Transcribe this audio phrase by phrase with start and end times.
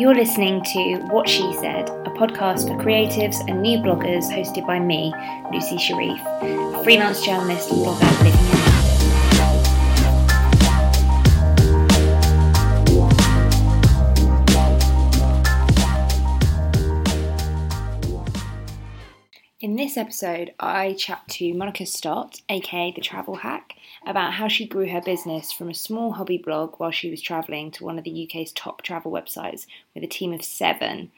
[0.00, 4.80] You're listening to What She Said, a podcast for creatives and new bloggers hosted by
[4.80, 5.12] me,
[5.52, 6.18] Lucy Sharif,
[6.82, 8.60] freelance journalist and blogger living in
[19.60, 23.74] In this episode, I chat to Monica Stott, aka The Travel Hack,
[24.06, 27.70] about how she grew her business from a small hobby blog while she was travelling
[27.72, 31.10] to one of the UK's top travel websites with a team of seven.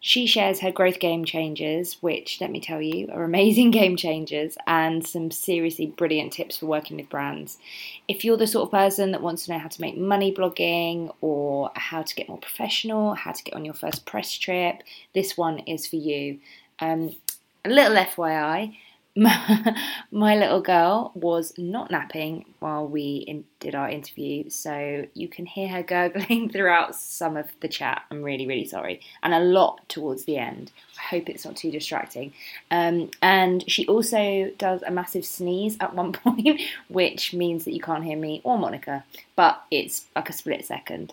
[0.00, 4.56] She shares her growth game changers, which, let me tell you, are amazing game changers
[4.66, 7.58] and some seriously brilliant tips for working with brands.
[8.06, 11.12] If you're the sort of person that wants to know how to make money blogging
[11.20, 14.82] or how to get more professional, how to get on your first press trip,
[15.14, 16.38] this one is for you.
[16.78, 17.16] Um,
[17.64, 18.76] a little FYI,
[20.10, 25.44] my, little girl was not napping while we in, did our interview, so you can
[25.44, 28.02] hear her gurgling throughout some of the chat.
[28.10, 30.70] I'm really, really sorry, and a lot towards the end.
[30.98, 32.32] I hope it's not too distracting.
[32.70, 37.80] Um, and she also does a massive sneeze at one point, which means that you
[37.80, 39.04] can't hear me or Monica,
[39.34, 41.12] but it's like a split second.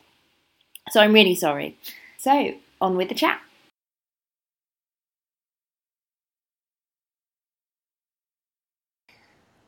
[0.92, 1.76] So I'm really sorry.
[2.18, 3.42] So, on with the chat.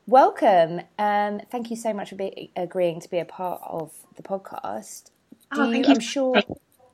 [0.08, 0.80] Welcome.
[0.98, 5.12] Um, thank you so much for be, agreeing to be a part of the podcast.
[5.54, 5.86] Do oh, you, you.
[5.86, 6.42] I'm sure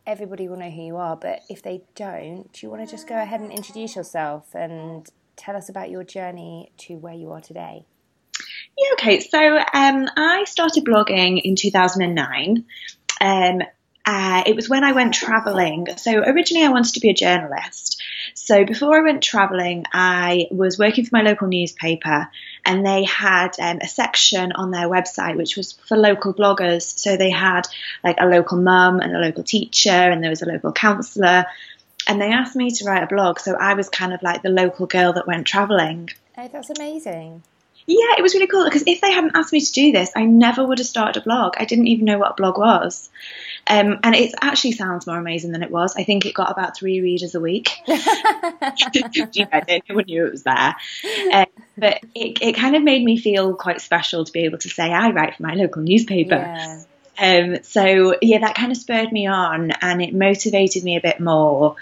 [0.07, 3.07] everybody will know who you are, but if they don't, do you want to just
[3.07, 7.39] go ahead and introduce yourself and tell us about your journey to where you are
[7.39, 7.85] today?
[8.79, 9.19] Yeah, okay.
[9.19, 12.65] So um, I started blogging in 2009.
[13.21, 13.61] Um,
[14.05, 15.85] uh, it was when I went traveling.
[15.97, 18.01] So originally I wanted to be a journalist.
[18.33, 22.29] So before I went traveling, I was working for my local newspaper
[22.65, 26.97] and they had um, a section on their website which was for local bloggers.
[26.97, 27.67] So they had
[28.03, 31.45] like a local mum and a local teacher and there was a local counsellor.
[32.07, 33.39] And they asked me to write a blog.
[33.39, 36.09] So I was kind of like the local girl that went traveling.
[36.37, 37.43] Oh, that's amazing.
[37.85, 40.23] Yeah, it was really cool because if they hadn't asked me to do this, I
[40.23, 41.55] never would have started a blog.
[41.57, 43.09] I didn't even know what a blog was.
[43.65, 45.95] Um, and it actually sounds more amazing than it was.
[45.95, 47.71] I think it got about three readers a week.
[47.87, 47.99] yeah,
[49.89, 50.75] no one knew it was there.
[51.31, 51.45] Uh,
[51.77, 54.91] but it, it kind of made me feel quite special to be able to say
[54.91, 56.35] I write for my local newspaper.
[56.35, 56.83] Yeah.
[57.19, 61.19] Um, so yeah, that kind of spurred me on, and it motivated me a bit
[61.19, 61.75] more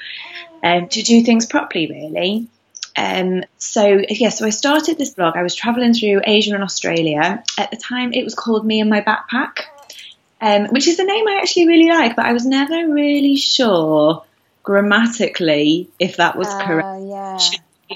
[0.63, 2.47] um, to do things properly, really.
[2.95, 5.35] Um, so yeah, so I started this blog.
[5.35, 7.43] I was traveling through Asia and Australia.
[7.57, 9.63] At the time, it was called Me and My Backpack,
[10.41, 14.23] um, which is a name I actually really like, but I was never really sure
[14.63, 17.01] grammatically if that was uh, correct.
[17.03, 17.39] Yeah.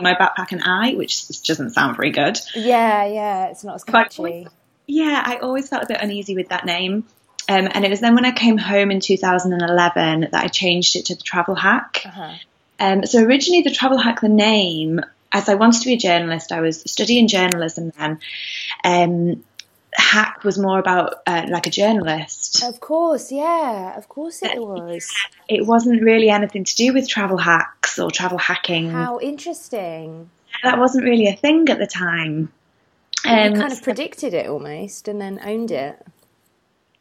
[0.02, 2.38] My backpack and I, which doesn't sound very good.
[2.54, 4.18] Yeah, yeah, it's not as catchy.
[4.18, 4.48] Always,
[4.88, 7.06] yeah, I always felt a bit uneasy with that name.
[7.48, 11.06] Um, and it was then when I came home in 2011 that I changed it
[11.06, 12.02] to the Travel Hack.
[12.06, 12.34] Uh-huh.
[12.80, 16.52] Um, so originally, the Travel Hack, the name, as I wanted to be a journalist,
[16.52, 18.20] I was studying journalism then.
[18.84, 19.44] Um,
[19.98, 22.64] hack was more about uh, like a journalist.
[22.64, 25.12] Of course, yeah, of course it was.
[25.48, 28.92] It wasn't really anything to do with travel hacks or travel hacking.
[28.92, 30.30] How interesting.
[30.64, 32.52] That wasn't really a thing at the time.
[33.26, 36.06] Um, you kind of predicted it almost and then owned it.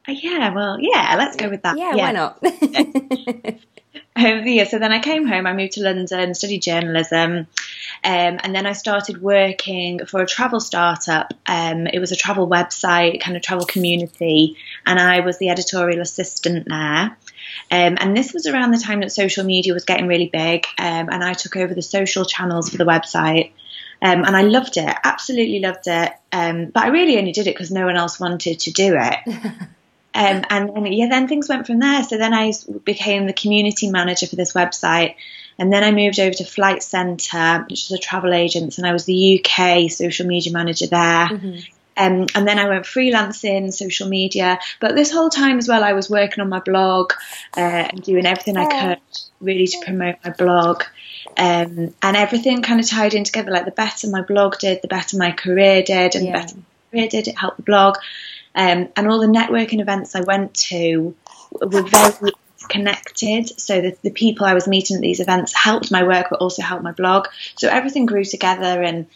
[0.09, 1.79] Uh, yeah, well, yeah, let's go with that.
[1.79, 2.03] Yeah, yeah.
[2.03, 2.43] why not?
[4.17, 7.47] Um, yeah, so then I came home, I moved to London, studied journalism, um,
[8.43, 11.35] and then I started working for a travel startup.
[11.47, 16.01] Um, it was a travel website, kind of travel community, and I was the editorial
[16.01, 17.17] assistant there.
[17.73, 21.09] Um, and this was around the time that social media was getting really big, um,
[21.11, 23.51] and I took over the social channels for the website.
[24.01, 26.13] Um, and I loved it, absolutely loved it.
[26.31, 29.69] but I really only did it because no one else wanted to do it.
[30.15, 32.05] Um, and then, yeah, then things went from there.
[32.05, 32.53] So then I
[32.85, 35.17] became the community manager for this website.
[35.59, 38.93] And then I moved over to Flight Centre, which is a travel agent, and I
[38.93, 41.29] was the UK social media manager there.
[41.29, 41.59] Mm-hmm.
[41.97, 44.59] Um, and then I went freelancing, social media.
[44.81, 47.13] But this whole time as well, I was working on my blog
[47.57, 50.83] uh, and doing everything I could really to promote my blog.
[51.37, 53.51] Um, and everything kind of tied in together.
[53.51, 56.33] Like the better my blog did, the better my career did, and yeah.
[56.33, 57.97] the better my career did, it helped the blog.
[58.55, 61.15] Um, and all the networking events I went to
[61.61, 62.33] were very
[62.69, 63.61] connected.
[63.61, 66.63] So the, the people I was meeting at these events helped my work, but also
[66.63, 67.29] helped my blog.
[67.57, 69.07] So everything grew together and.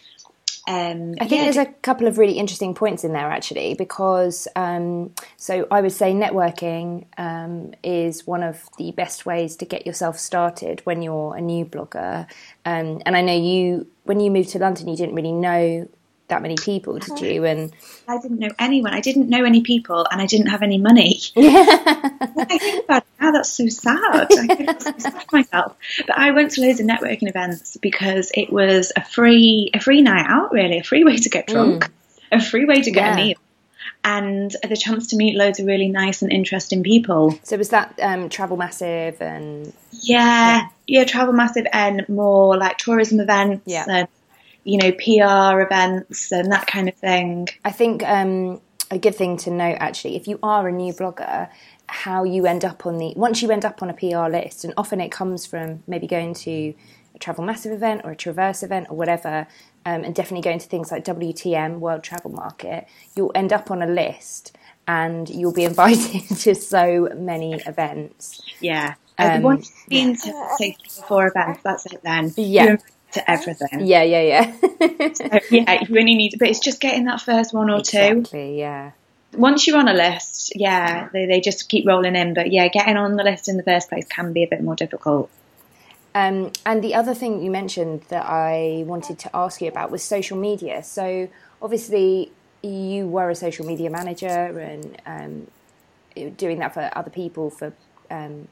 [0.67, 4.47] Um, I think yeah, there's a couple of really interesting points in there actually, because
[4.55, 9.87] um, so I would say networking um, is one of the best ways to get
[9.87, 12.27] yourself started when you're a new blogger.
[12.65, 15.87] Um, and I know you, when you moved to London, you didn't really know
[16.29, 17.45] that many people, did you?
[17.45, 17.71] And
[18.07, 18.93] I didn't know anyone.
[18.93, 21.19] I didn't know any people, and I didn't have any money.
[21.35, 24.27] I think about now, that's so sad.
[24.31, 25.75] I so sad myself.
[26.07, 30.01] But I went to loads of networking events because it was a free a free
[30.01, 31.89] night out, really, a free way to get drunk,
[32.31, 33.13] a free way to get Yeah.
[33.13, 33.35] a meal,
[34.03, 37.37] and the chance to meet loads of really nice and interesting people.
[37.43, 43.19] so was that um, Travel Massive and Yeah, yeah, travel massive and more like tourism
[43.19, 43.85] events Yeah.
[43.87, 44.07] and
[44.63, 47.47] you know PR events and that kind of thing.
[47.63, 48.61] I think um,
[48.91, 51.49] a good thing to note actually, if you are a new blogger,
[51.87, 54.73] how you end up on the once you end up on a PR list, and
[54.77, 56.73] often it comes from maybe going to
[57.15, 59.47] a Travel Massive event or a Traverse event or whatever,
[59.85, 63.81] um, and definitely going to things like WTM World Travel Market, you'll end up on
[63.81, 64.55] a list.
[64.87, 68.41] And you'll be invited to so many events.
[68.59, 68.95] Yeah.
[69.19, 70.75] Um, Once you've been to say
[71.07, 72.33] four events, that's it then.
[72.35, 72.77] Yeah.
[73.13, 73.85] To everything.
[73.85, 75.13] Yeah, yeah, yeah.
[75.13, 77.97] So, yeah, you really need, but it's just getting that first one or two.
[77.97, 78.91] exactly, yeah.
[79.33, 82.33] Once you're on a list, yeah, they, they just keep rolling in.
[82.33, 84.75] But yeah, getting on the list in the first place can be a bit more
[84.75, 85.29] difficult.
[86.15, 90.03] Um, and the other thing you mentioned that I wanted to ask you about was
[90.03, 90.83] social media.
[90.83, 91.29] So
[91.61, 92.31] obviously,
[92.63, 97.73] you were a social media manager and um, doing that for other people for,
[98.09, 98.47] um,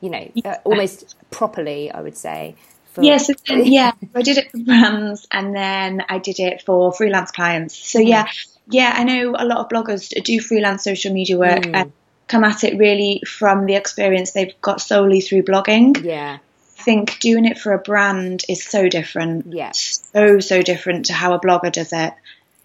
[0.00, 2.56] you know, uh, almost properly, I would say.
[2.92, 3.92] For, Yes, yeah.
[4.14, 7.76] I did it for brands, and then I did it for freelance clients.
[7.76, 8.26] So yeah,
[8.68, 11.74] yeah, I know a lot of bloggers do freelance social media work Mm.
[11.74, 11.92] and
[12.26, 16.04] come at it really from the experience they've got solely through blogging.
[16.04, 16.38] Yeah,
[16.78, 19.52] I think doing it for a brand is so different.
[19.52, 19.72] yeah.
[19.72, 22.12] So so different to how a blogger does it.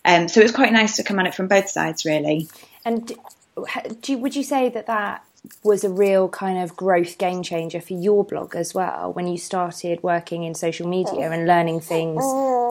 [0.05, 2.49] Um, so it's quite nice to come at it from both sides, really.
[2.83, 3.11] And
[4.01, 5.23] do, would you say that that
[5.63, 9.37] was a real kind of growth game changer for your blog as well when you
[9.37, 12.23] started working in social media and learning things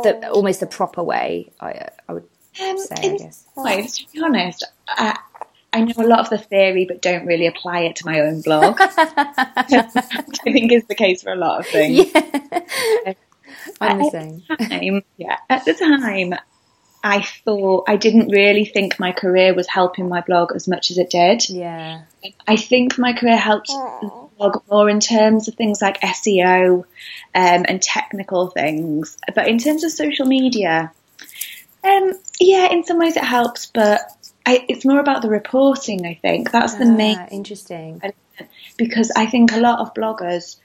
[0.02, 1.52] that almost the proper way?
[1.60, 2.24] I, I would
[2.60, 3.46] Um, say, I guess.
[3.54, 5.18] some ways, to be honest, I,
[5.72, 8.42] I know a lot of the theory, but don't really apply it to my own
[8.42, 8.80] blog.
[9.70, 12.08] I think is the case for a lot of things.
[12.12, 13.14] Yeah.
[13.80, 14.44] I'm the At same.
[14.48, 16.34] the time, yeah, at the time,
[17.04, 20.98] I thought I didn't really think my career was helping my blog as much as
[20.98, 21.48] it did.
[21.48, 22.02] Yeah.
[22.46, 26.84] I think my career helped the blog more in terms of things like SEO um,
[27.34, 30.92] and technical things, but in terms of social media,
[31.84, 34.00] um, yeah, in some ways it helps, but
[34.46, 36.06] I, it's more about the reporting.
[36.06, 38.00] I think that's the main Ah, interesting.
[38.76, 40.56] because I think a lot of bloggers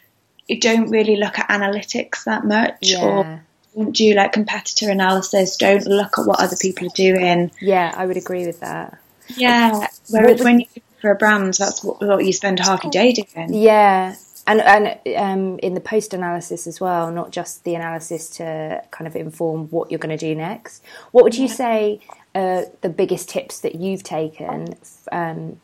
[0.60, 3.40] don't really look at analytics that much or Yeah.
[3.78, 7.52] Don't do like competitor analysis, don't look at what other people are doing.
[7.62, 9.00] Yeah, I would agree with that.
[9.36, 9.88] Yeah.
[10.10, 10.68] Whereas would- when you
[11.02, 13.54] for a brand, that's what, what you spend half your day doing.
[13.54, 14.16] Yeah.
[14.48, 19.08] And and um, in the post analysis as well, not just the analysis to kind
[19.08, 20.84] of inform what you're going to do next.
[21.12, 22.00] What would you say
[22.34, 24.74] uh, the biggest tips that you've taken
[25.12, 25.60] um,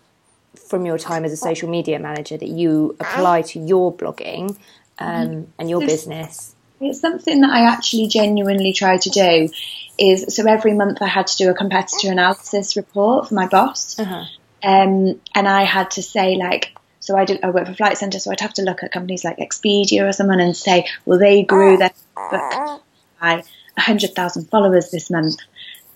[0.69, 4.57] from your time as a social media manager that you apply to your blogging
[4.99, 6.53] um, and your business?
[6.85, 9.49] It's something that I actually genuinely try to do.
[9.97, 13.99] Is so every month I had to do a competitor analysis report for my boss,
[13.99, 14.23] Uh-huh.
[14.63, 18.17] um, and I had to say like, so I did I work for Flight Centre,
[18.17, 21.43] so I'd have to look at companies like Expedia or someone and say, well, they
[21.43, 22.81] grew their book
[23.21, 23.43] by
[23.77, 25.35] hundred thousand followers this month.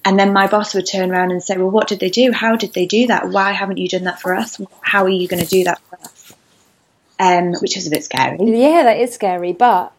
[0.05, 2.31] And then my boss would turn around and say, "Well, what did they do?
[2.31, 3.29] How did they do that?
[3.29, 4.61] Why haven't you done that for us?
[4.79, 6.33] How are you going to do that for us?"
[7.19, 8.37] Um, which is a bit scary.
[8.39, 9.91] Yeah, that is scary, but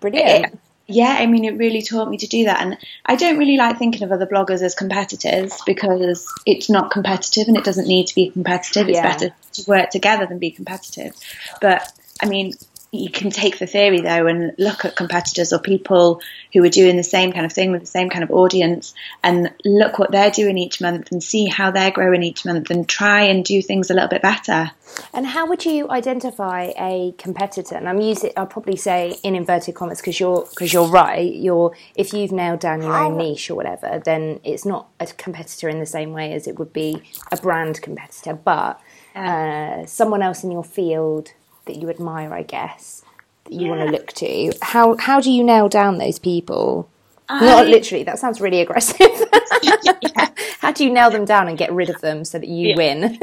[0.00, 0.58] brilliant.
[0.86, 2.60] yeah, I mean, it really taught me to do that.
[2.62, 7.48] And I don't really like thinking of other bloggers as competitors because it's not competitive
[7.48, 8.88] and it doesn't need to be competitive.
[8.88, 9.12] It's Yeah.
[9.12, 11.14] better to work together than be competitive.
[11.60, 12.52] But I mean,
[12.92, 16.20] you can take the theory though and look at competitors or people
[16.52, 19.52] who are doing the same kind of thing with the same kind of audience and
[19.64, 23.22] look what they're doing each month and see how they're growing each month and try
[23.22, 24.70] and do things a little bit better.
[25.12, 27.74] And how would you identify a competitor?
[27.74, 31.34] And I'm using, I'll probably say in inverted commas because you're because you're right.
[31.34, 35.68] You're if you've nailed down your own niche or whatever, then it's not a competitor
[35.68, 37.02] in the same way as it would be
[37.32, 38.80] a brand competitor, but
[39.14, 41.32] uh, someone else in your field
[41.66, 43.02] that you admire, I guess,
[43.44, 44.52] that you want to look to.
[44.62, 46.88] How how do you nail down those people?
[47.28, 48.04] Not literally.
[48.04, 49.10] That sounds really aggressive.
[50.60, 52.76] How do you nail them down and get rid of them so that you Yeah.
[52.76, 53.18] win?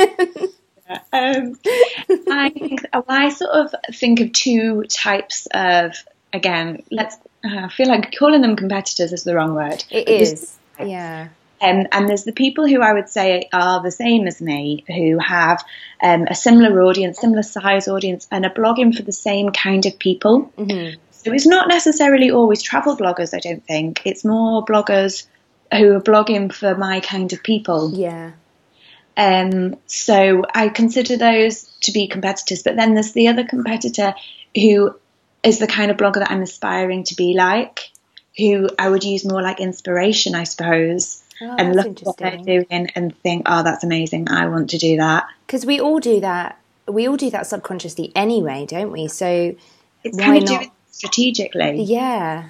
[1.14, 1.58] Um,
[2.30, 5.94] I think well, I sort of think of two types of
[6.34, 6.84] again.
[6.92, 7.16] Let's.
[7.46, 9.84] Uh, I feel like calling them competitors is the wrong word.
[9.90, 10.56] It is.
[10.80, 11.30] Yeah.
[11.64, 15.18] Um, and there's the people who I would say are the same as me, who
[15.18, 15.64] have
[16.02, 19.98] um, a similar audience, similar size audience, and are blogging for the same kind of
[19.98, 20.52] people.
[20.58, 21.00] Mm-hmm.
[21.12, 23.34] So it's not necessarily always travel bloggers.
[23.34, 25.26] I don't think it's more bloggers
[25.72, 27.94] who are blogging for my kind of people.
[27.94, 28.32] Yeah.
[29.16, 32.64] Um, so I consider those to be competitors.
[32.64, 34.16] But then there's the other competitor
[34.54, 34.96] who
[35.44, 37.90] is the kind of blogger that I'm aspiring to be like,
[38.38, 41.23] who I would use more like inspiration, I suppose.
[41.42, 44.30] Oh, and look at what they're doing and think, oh, that's amazing.
[44.30, 45.26] I want to do that.
[45.48, 46.60] Because we all do that.
[46.88, 49.08] We all do that subconsciously anyway, don't we?
[49.08, 49.56] So
[50.04, 50.66] It's Why kind of not?
[50.92, 51.84] strategically.
[51.84, 52.50] yeah.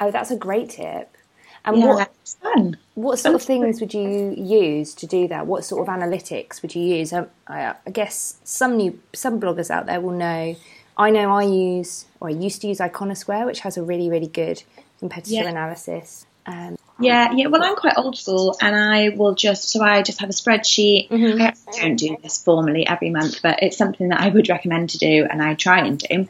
[0.00, 1.16] Oh, that's a great tip.
[1.64, 2.10] And Yeah, what
[2.42, 2.76] fun.
[2.94, 5.46] what sort of things would you use to do that?
[5.46, 7.12] What sort of analytics would you use?
[7.12, 10.56] Um, I, I guess some new some bloggers out there will know.
[10.96, 14.26] I know I use or I used to use Iconosquare, which has a really really
[14.26, 14.64] good
[14.98, 15.48] competitor Yeah.
[15.48, 16.26] analysis.
[16.46, 17.46] Um, Yeah, yeah.
[17.48, 21.08] Well, I'm quite old school, and I will just so I just have a spreadsheet.
[21.08, 21.40] Mhm.
[21.40, 24.98] I don't do this formally every month, but it's something that I would recommend to
[24.98, 26.28] do, and I try and do.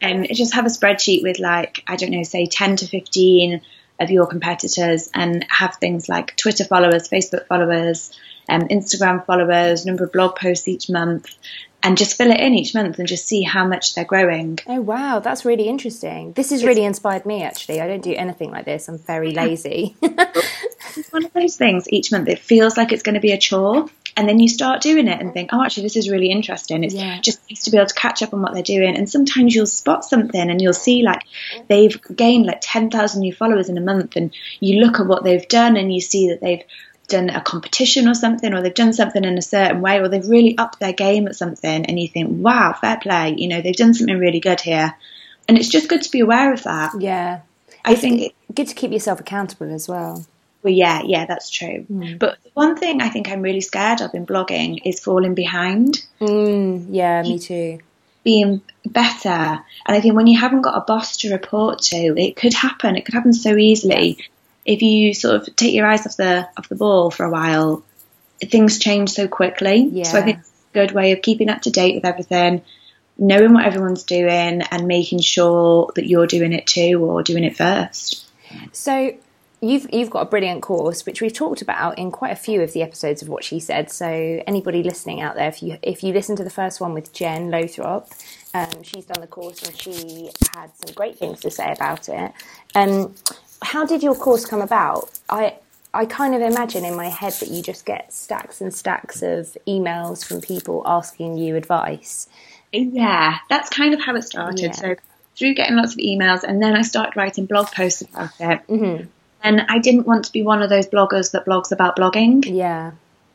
[0.00, 3.62] And just have a spreadsheet with like I don't know, say ten to fifteen
[3.98, 8.12] of your competitors, and have things like Twitter followers, Facebook followers,
[8.48, 11.34] um, Instagram followers, number of blog posts each month,
[11.84, 14.58] and just fill it in each month and just see how much they're growing.
[14.68, 16.32] oh wow, that's really interesting.
[16.32, 17.42] This has really inspired me.
[17.42, 18.88] Actually, I don't do anything like this.
[18.88, 19.96] I'm very lazy.
[20.94, 22.28] It's one of those things each month.
[22.28, 25.20] It feels like it's going to be a chore, and then you start doing it
[25.22, 27.18] and think, "Oh, actually, this is really interesting." It's Yeah.
[27.22, 28.94] just nice to be able to catch up on what they're doing.
[28.94, 31.22] And sometimes you'll spot something, and you'll see like
[31.68, 35.24] they've gained like ten thousand new followers in a month, and you look at what
[35.24, 36.62] they've done, and you see that they've
[37.08, 40.26] done a competition or something, or they've done something in a certain way, or they've
[40.28, 43.74] really upped their game at something, and you think, "Wow, fair play!" You know, they've
[43.76, 44.94] done something really good here,
[45.48, 46.92] and it's just good to be aware of that.
[47.00, 47.40] yeah,
[47.84, 50.24] I think good to keep yourself accountable as well.
[50.62, 51.82] Well, yeah, yeah, that's true.
[51.88, 52.16] Hmm.
[52.18, 56.86] But one thing I think I'm really scared of in blogging is falling behind, Mm,
[56.90, 57.80] yeah, me too.
[58.22, 59.30] being better.
[59.86, 62.94] And I think when you haven't got a boss to report to, it could happen.
[62.94, 64.18] It could happen so easily.
[64.64, 67.82] If you sort of take your eyes off the off the ball for a while,
[68.40, 70.04] things change so quickly.
[70.04, 72.62] So I think it's a good way of keeping up to date with everything,
[73.18, 77.56] knowing what everyone's doing, and making sure that you're doing it too or doing it
[77.56, 78.30] first.
[78.72, 79.16] So
[79.62, 82.72] you've you've got a brilliant course which we've talked about in quite a few of
[82.72, 83.90] the episodes of what she said.
[83.90, 84.06] So
[84.46, 87.50] anybody listening out there, if you if you listen to the first one with Jen
[87.50, 88.08] Lothrop,
[88.54, 92.32] um, she's done the course and she had some great things to say about it.
[92.74, 93.14] Um,
[93.62, 95.10] how did your course come about?
[95.28, 95.56] I
[95.94, 99.56] I kind of imagine in my head that you just get stacks and stacks of
[99.68, 102.28] emails from people asking you advice.
[102.72, 104.60] Yeah, that's kind of how it started.
[104.60, 104.72] Yeah.
[104.72, 104.96] So
[105.36, 108.66] through getting lots of emails, and then I started writing blog posts about it.
[108.68, 109.08] Mhm.
[109.44, 112.44] And I didn't want to be one of those bloggers that blogs about blogging.
[112.46, 112.92] Yeah,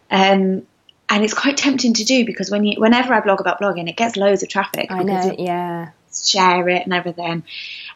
[0.09, 0.63] Um,
[1.09, 3.97] and it's quite tempting to do because when you, whenever I blog about blogging, it
[3.97, 4.89] gets loads of traffic.
[4.91, 5.35] I know.
[5.37, 7.43] Yeah, share it and everything.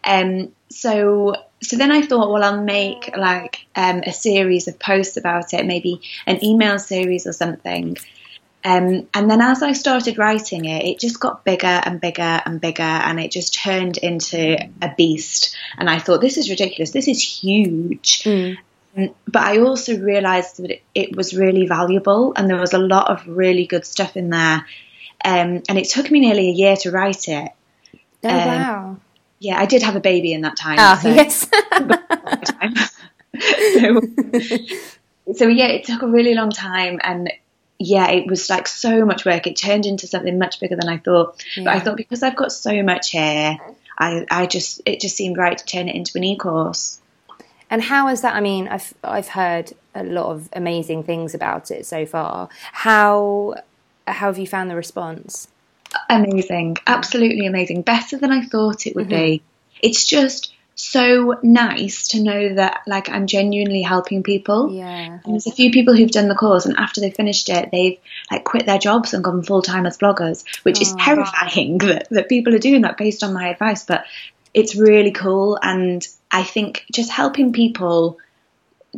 [0.04, 5.18] Um, so so then I thought, well, I'll make like um, a series of posts
[5.18, 7.98] about it, maybe an email series or something.
[8.64, 12.62] Um, and then as I started writing it, it just got bigger and bigger and
[12.62, 15.56] bigger, and it just turned into a beast.
[15.78, 16.92] And I thought, this is ridiculous.
[16.92, 18.24] This is huge.
[18.24, 18.58] Mm.
[19.26, 23.10] But I also realised that it, it was really valuable, and there was a lot
[23.10, 24.66] of really good stuff in there.
[25.24, 27.52] Um, and it took me nearly a year to write it.
[28.24, 28.98] Oh Um, wow.
[29.42, 30.78] Yeah, I did have a baby in that time.
[30.80, 31.50] Ah so- yes.
[33.74, 37.34] so, so yeah, it took a really long time, and
[37.80, 39.48] yeah, it was like so much work.
[39.48, 41.44] It turned into something much bigger than I thought.
[41.58, 43.58] But I thought because I've got so much here,
[43.98, 47.00] I I just it just seemed right to turn it into an e-course.
[47.72, 48.36] And how is that?
[48.36, 52.48] I mean, I've I've heard a lot of amazing things about it so far.
[52.74, 53.56] How
[54.06, 55.48] how have you found the response?
[56.12, 57.82] Amazing, absolutely amazing.
[57.84, 59.40] Better than I thought it would mm-hmm.
[59.40, 59.44] be.
[59.82, 64.72] It's just so nice to know that like I'm genuinely helping people.
[64.72, 65.20] Yeah.
[65.24, 67.98] And there's a few people who've done the course, and after they finished it, they've
[68.30, 70.98] like quit their jobs and gone full time as bloggers, which is Oh.
[71.00, 73.86] terrifying that, that people are doing that based on my advice.
[73.86, 74.06] But
[74.54, 78.18] it's really cool, and I think just helping people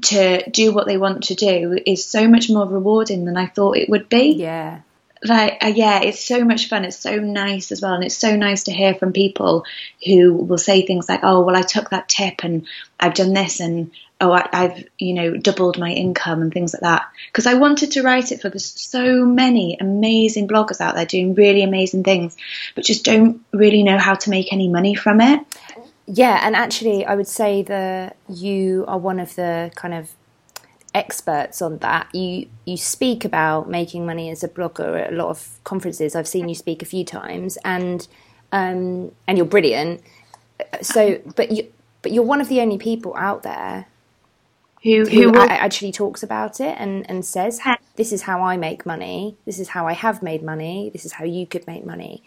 [0.02, 3.78] to do what they want to do is so much more rewarding than I thought
[3.78, 4.80] it would be Yeah.
[5.24, 6.86] Like uh, yeah it's so much fun.
[6.86, 7.94] It's so nice as well.
[7.94, 9.66] And it's so nice to hear from people
[10.06, 12.66] who will say things like oh well i took that tip and
[13.00, 16.82] i've done this and oh I, i've you know doubled my income and things like
[16.82, 17.04] that.
[17.28, 21.36] Because i wanted to write it for there's so many amazing bloggers out there doing
[21.36, 22.36] really amazing things
[22.76, 25.40] but just don't really know how to make any money from it.
[26.06, 30.10] Yeah, and actually, I would say that you are one of the kind of
[30.94, 32.14] experts on that.
[32.14, 36.16] You you speak about making money as a blogger at a lot of conferences.
[36.16, 38.08] I've seen you speak a few times, and
[38.52, 40.02] um, and you're brilliant.
[40.82, 41.72] So, but you
[42.02, 43.88] but you're one of the only people out there
[44.84, 47.60] who who, who actually talks about it and, and says,
[47.96, 49.38] "This is how I make money.
[49.46, 50.90] This is how I have made money.
[50.92, 52.24] This is how you could make money,"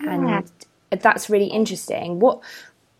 [0.00, 0.42] Yeah.
[0.90, 2.20] and that's really interesting.
[2.20, 2.40] What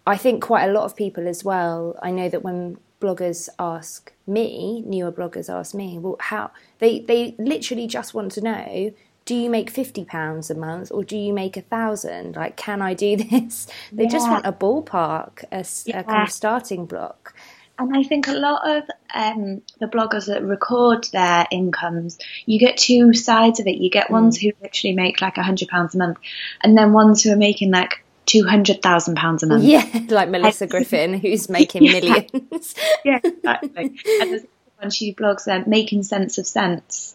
[0.07, 1.99] I think quite a lot of people as well.
[2.03, 7.35] I know that when bloggers ask me, newer bloggers ask me, well, how they they
[7.39, 8.93] literally just want to know.
[9.25, 12.37] Do you make fifty pounds a month, or do you make a thousand?
[12.37, 13.67] Like, can I do this?
[13.93, 17.35] They just want a ballpark, a kind of starting block.
[17.79, 18.85] And I think a lot of
[19.15, 23.77] um, the bloggers that record their incomes, you get two sides of it.
[23.77, 26.17] You get ones who literally make like a hundred pounds a month,
[26.63, 29.65] and then ones who are making like two hundred thousand pounds a month.
[29.65, 31.93] Yeah, like Melyssa Griffin, who's making Yeah.
[32.01, 32.75] millions.
[33.05, 33.99] yeah, exactly.
[34.21, 34.47] and
[34.79, 37.15] one she blogs there, Making Sense of Cents.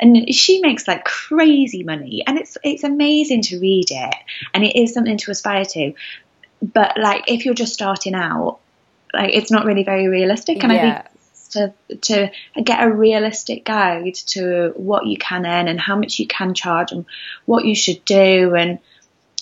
[0.00, 4.14] And she makes like crazy money, and it's it's amazing to read it,
[4.52, 5.92] and it is something to aspire to.
[6.60, 8.58] But like, if you're just starting out,
[9.12, 10.64] like it's not really very realistic.
[10.64, 11.06] And I think
[11.50, 12.30] to to
[12.62, 16.90] get a realistic guide to what you can earn and how much you can charge
[16.90, 17.04] and
[17.44, 18.80] what you should do and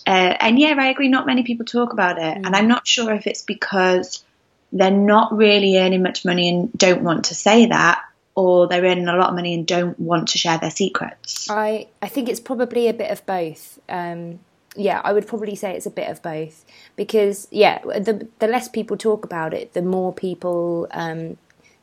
[0.07, 1.09] uh, and yeah, I agree.
[1.09, 4.25] Not many people talk about it, and I'm not sure if it's because
[4.73, 8.03] they're not really earning much money and don't want to say that,
[8.35, 11.49] or they're earning a lot of money and don't want to share their secrets.
[11.51, 13.79] I I think it's probably a bit of both.
[13.89, 14.41] Um,
[14.77, 16.65] yeah, I would probably say it's a bit of both
[16.97, 21.37] because yeah, the the less people talk about it, the more people um,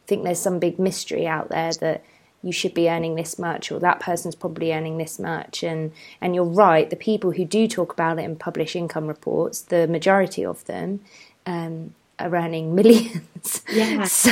[0.07, 2.03] think there's some big mystery out there that
[2.43, 5.63] you should be earning this much or that person's probably earning this much.
[5.63, 5.91] And
[6.21, 9.87] and you're right the people who do talk about it and publish income reports the
[9.87, 10.99] majority of them
[11.45, 13.61] um, are earning millions.
[13.71, 14.03] Yeah.
[14.23, 14.31] so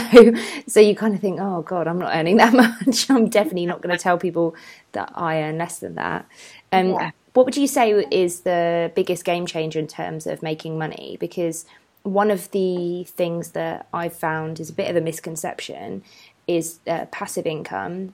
[0.68, 3.10] so you kind of think oh god i'm not earning that much.
[3.10, 4.56] I'm definitely not going to tell people
[4.94, 6.26] that i earn less than that.
[6.72, 7.12] Um, Yeah.
[7.34, 11.18] what would you say is the biggest game changer in terms of making money?
[11.20, 11.66] Because
[12.04, 16.04] one of the things that i've found is a bit of a misconception
[16.48, 18.14] is uh, passive income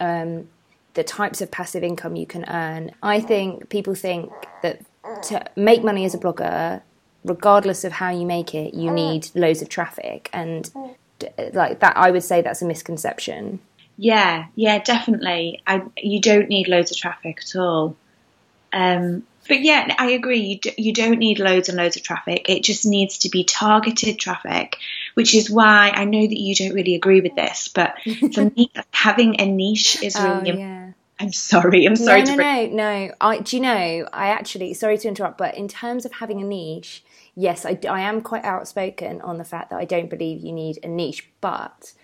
[0.00, 0.48] um,
[0.94, 2.90] the types of passive income you can earn.
[3.02, 4.80] I think people think that
[5.24, 6.82] to make money as a blogger,
[7.24, 10.70] regardless of how you make it, you need loads of traffic, and
[11.52, 13.60] like that, I would say that's a misconception.
[13.96, 15.62] Yeah, yeah, definitely.
[15.66, 17.96] I you don't need loads of traffic at all.
[18.72, 20.60] Um, but yeah, I agree.
[20.64, 22.48] You you don't need loads and loads of traffic.
[22.48, 24.76] It just needs to be targeted traffic,
[25.18, 27.66] which is why I know that you don't really agree with this.
[27.66, 27.96] But
[28.34, 30.32] for me, having a niche is oh, really.
[30.32, 30.58] Oh important.
[30.60, 30.92] yeah.
[31.18, 31.86] I'm sorry.
[31.86, 32.76] I'm sorry no, to no, bring.
[32.76, 33.14] no, no.
[33.20, 34.08] I do you know?
[34.12, 37.02] I actually sorry to interrupt, but in terms of having a niche,
[37.34, 40.78] yes, I, I am quite outspoken on the fact that I don't believe you need
[40.84, 41.94] a niche, but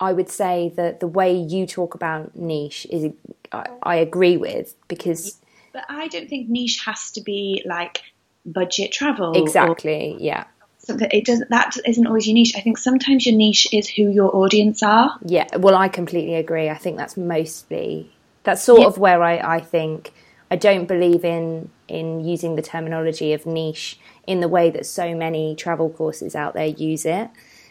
[0.00, 3.12] I would say that the way you talk about niche is
[3.52, 5.38] I, I agree with because
[5.74, 8.00] But I don't think niche has to be like
[8.46, 9.36] budget travel.
[9.36, 10.44] or exactly, yeah,
[10.86, 11.08] something.
[11.12, 11.50] It doesn't.
[11.50, 12.54] That isn't always your niche.
[12.56, 15.18] I think sometimes your niche is who your audience are.
[15.24, 15.46] yeah.
[15.58, 16.68] Well, I completely agree.
[16.70, 18.10] I think that's mostly
[18.44, 18.86] that's sort Yeah.
[18.86, 20.12] of where I I think
[20.50, 25.14] I don't believe in in using the terminology of niche in the way that so
[25.14, 27.28] many travel courses out there use it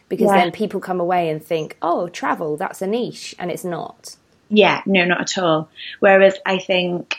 [0.09, 0.37] because Yeah.
[0.37, 4.15] then people come away and think oh travel that's a niche and it's not
[4.49, 5.69] Yeah, no, not at all.
[5.99, 7.15] Whereas I think,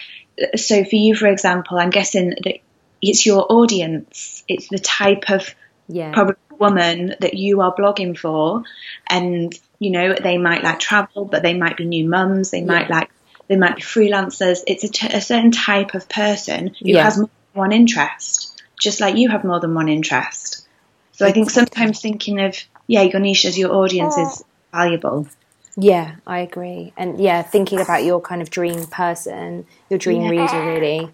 [0.55, 2.59] so for you, for example, I'm guessing that
[3.03, 5.53] it's your audience, it's the type of
[5.89, 8.63] yeah probably woman that you are blogging for,
[9.09, 12.89] and you know they might like travel, but they might be new mums, they might
[12.89, 12.99] Yeah.
[12.99, 13.11] like
[13.49, 14.61] they might be freelancers.
[14.67, 17.05] It's a, t- a certain type of person who Yeah.
[17.05, 20.67] has more than one interest, just like you have more than one interest.
[21.13, 25.29] So I think sometimes thinking of yeah your niche as your audience is valuable.
[25.77, 30.31] yeah I agree and yeah thinking about your kind of dream person your dream Yeah.
[30.31, 31.11] reader really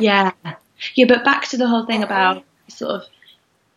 [0.00, 0.32] Yeah,
[0.94, 3.02] yeah, but back to the whole thing about sort of,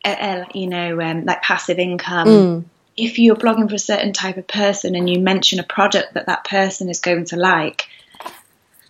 [0.05, 2.27] you know, um, like passive income.
[2.27, 2.65] Mm.
[2.97, 6.25] If you're blogging for a certain type of person and you mention a product that
[6.25, 7.87] that person is going to like,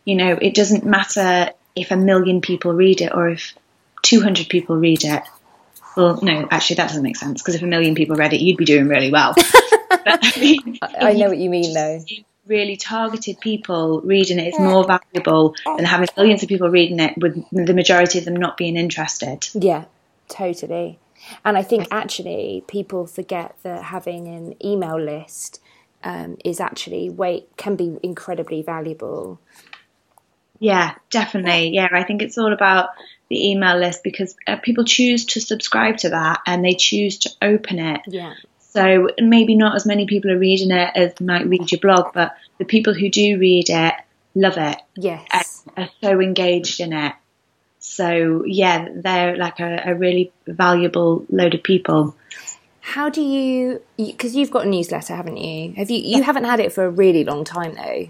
[0.04, 3.54] you know, it doesn't matter if a million people read it or if
[4.02, 5.24] 200 people read it.
[5.96, 8.58] Well, no, actually, that doesn't make sense because if a million people read it, you'd
[8.58, 9.36] be doing really well.
[9.90, 12.00] But, I mean, I know what you mean though
[12.50, 17.16] really targeted people reading it is more valuable than having millions of people reading it
[17.18, 19.48] with the majority of them not being interested.
[19.54, 19.86] Yeah,
[20.30, 21.00] totally.
[21.44, 25.60] And I think actually people forget that having an email list
[26.04, 29.40] um, is actually way can be incredibly valuable.
[30.60, 31.70] Yeah, definitely.
[31.74, 32.90] Yeah, I think it's all about
[33.30, 37.30] the email list because uh, people choose to subscribe to that and they choose to
[37.42, 38.02] open it.
[38.08, 42.14] Yeah, So maybe not as many people are reading it as might read your blog,
[42.14, 43.94] but the people who do read it
[44.36, 47.14] love it yes, are so engaged in it.
[47.80, 52.16] So yeah, they're like a, a really valuable load of people.
[52.82, 53.82] How do you?
[53.98, 55.74] Because you've got a newsletter, haven't you?
[55.74, 55.98] Have you?
[55.98, 58.08] You haven't had it for a really long time though.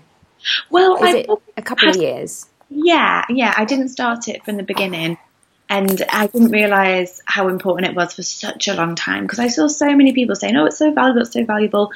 [0.70, 2.48] Well, Is it a couple of years?
[2.70, 3.54] Yeah, yeah.
[3.58, 5.18] I didn't start it from the beginning.
[5.70, 9.50] And I didn't realise how important it was for such a long time because I
[9.50, 11.92] saw so many people saying, oh, it's so valuable, it's so valuable.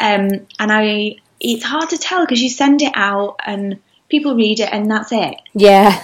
[0.00, 4.60] Um, and I, it's hard to tell because you send it out and people read
[4.60, 5.34] it and that's it.
[5.52, 6.02] Yeah.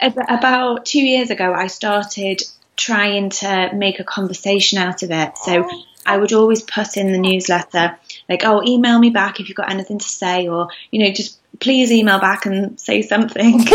[0.00, 2.42] Ab- About two years ago, I started
[2.76, 5.36] trying to make a conversation out of it.
[5.38, 5.68] So
[6.04, 9.70] I would always put in the newsletter, like, oh, email me back if you've got
[9.70, 13.60] anything to say, or, you know, just please email back and say something.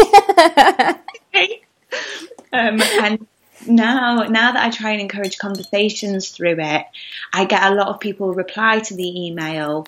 [2.51, 3.27] um, and
[3.65, 6.85] now, now that I try and encourage conversations through it,
[7.33, 9.87] I get a lot of people reply to the email.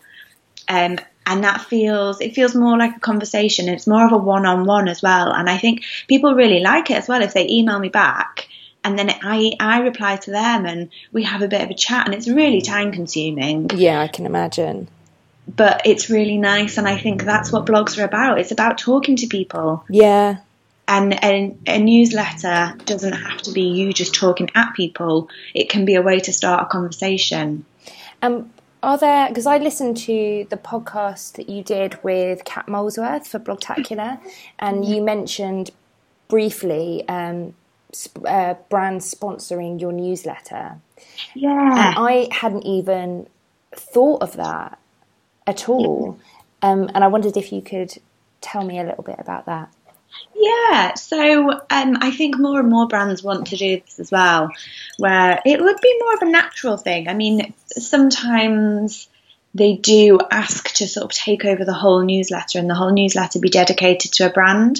[0.67, 0.97] Um,
[1.29, 3.69] and that feels it feels more like a conversation.
[3.69, 5.31] It's more of a one-on-one as well.
[5.31, 8.47] And i think people really like it as well if they email me back
[8.83, 12.05] and then i i reply to them and we have a bit of a chat
[12.05, 13.69] and it's really time consuming.
[13.75, 14.87] Yeah, I can imagine.
[15.63, 18.39] but it's really nice and i think that's what blogs are about.
[18.39, 19.83] It's about talking to people.
[19.89, 20.37] Yeah.
[20.87, 25.29] and a, a newsletter doesn't have to be you just talking at people.
[25.53, 27.65] It can be a way to start a conversation.
[28.21, 29.27] Um, are there?
[29.27, 34.19] Because I listened to the podcast that you did with Kat Molesworth for Blogtacular,
[34.59, 35.71] and you mentioned
[36.27, 37.53] briefly um,
[37.91, 40.77] sp- uh, brands sponsoring your newsletter.
[41.33, 43.27] yeah And I hadn't even
[43.75, 44.79] thought of that
[45.45, 46.19] at all.
[46.61, 47.97] Um, and I wondered if you could
[48.41, 49.73] tell me a little bit about that.
[50.35, 54.49] Yeah, so um, I think more and more brands want to do this as well,
[54.97, 57.07] where it would be more of a natural thing.
[57.07, 59.07] I mean, sometimes
[59.53, 63.39] they do ask to sort of take over the whole newsletter and the whole newsletter
[63.39, 64.79] be dedicated to a brand.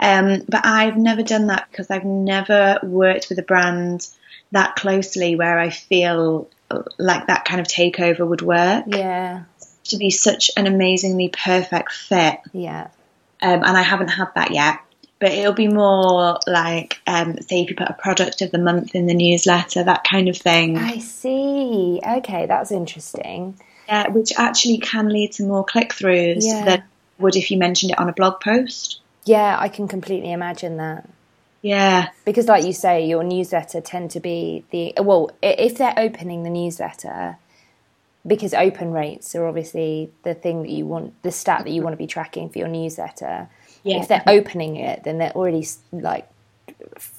[0.00, 4.06] Um, but I've never done that because I've never worked with a brand
[4.52, 6.48] that closely where I feel
[6.98, 8.84] like that kind of takeover would work.
[8.88, 9.44] Yeah,
[9.84, 12.88] To be such an amazingly perfect fit yeah,
[13.42, 14.78] um, and I haven't had that yet.
[15.20, 18.94] But it'll be more like, um, say, if you put a product of the month
[18.94, 22.00] in the newsletter, that kind of thing, I see.
[22.06, 23.58] Okay, that's interesting.
[23.88, 26.64] yeah, which actually can lead to more click throughs Yeah.
[26.64, 26.82] than
[27.18, 29.00] would if you mentioned it on a blog post.
[29.24, 31.08] Yeah, I can completely imagine that.
[31.62, 36.44] Yeah, Because, like you say, your newsletter tend to be the well, if they're opening
[36.44, 37.36] the newsletter,
[38.26, 41.92] because open rates are obviously the thing that you want, the stat that you want
[41.94, 43.48] to be tracking for your newsletter.
[43.84, 44.00] Yeah.
[44.00, 46.28] If they're opening it, then they're already like,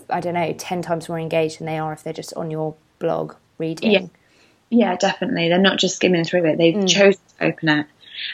[0.10, 2.76] I don't know, ten times more engaged than they are if they're just on your
[3.00, 3.92] blog reading.
[3.92, 4.08] Yeah.
[4.70, 5.50] yeah, definitely.
[5.50, 6.88] They're not just skimming through it; they've Mm.
[6.88, 7.86] chosen to open it.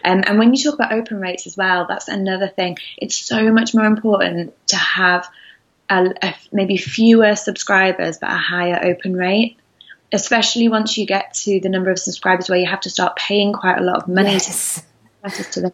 [0.04, 2.78] Um, and when you talk about open rates as well, that's another thing.
[2.97, 5.28] It's so much more important to have
[5.89, 9.58] a, a, maybe fewer subscribers but a higher open rate,
[10.12, 13.54] especially once you get to the number of subscribers where you have to start paying
[13.54, 14.84] quite a lot of money Yes.
[15.36, 15.74] to, to them.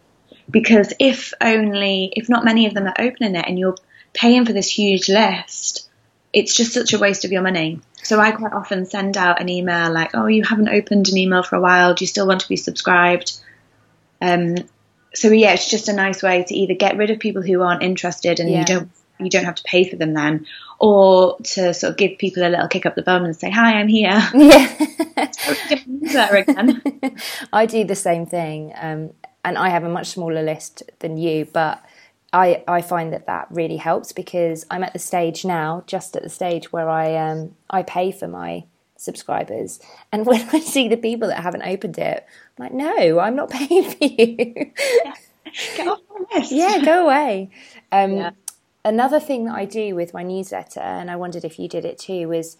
[0.50, 3.76] Because if only, if not many of them are opening it and you're
[4.12, 5.88] paying for this huge list,
[6.32, 7.80] it's just such a waste of your money.
[8.02, 11.42] So I quite often send out an email like, "Oh, you haven't opened an email
[11.42, 11.94] for a while.
[11.94, 13.38] Do you still want to be subscribed?"
[14.20, 14.56] Um,
[15.14, 17.82] so yeah, it's just a nice way to either get rid of people who aren't
[17.82, 18.60] interested and Yeah.
[18.60, 18.90] you don't
[19.24, 20.46] you don't have to pay for them then,
[20.78, 23.74] or to sort of give people a little kick up the bum and say, "Hi,
[23.74, 25.30] I'm here." Yeah.
[25.68, 26.82] Get my newsletter again.
[27.52, 29.10] I do the same thing, um,
[29.44, 31.84] and I have a much smaller list than you, but
[32.32, 36.22] I I find that that really helps because I'm at the stage now, just at
[36.22, 38.64] the stage where I um I pay for my
[38.96, 39.80] subscribers,
[40.10, 42.24] and when I see the people that haven't opened it,
[42.58, 44.72] I'm like, no, I'm not paying for you.
[45.76, 46.52] Get off my list.
[46.52, 47.50] yeah, go away.
[47.92, 48.30] Um, Yeah.
[48.84, 51.98] Another thing that I do with my newsletter, and I wondered if you did it
[51.98, 52.56] too, is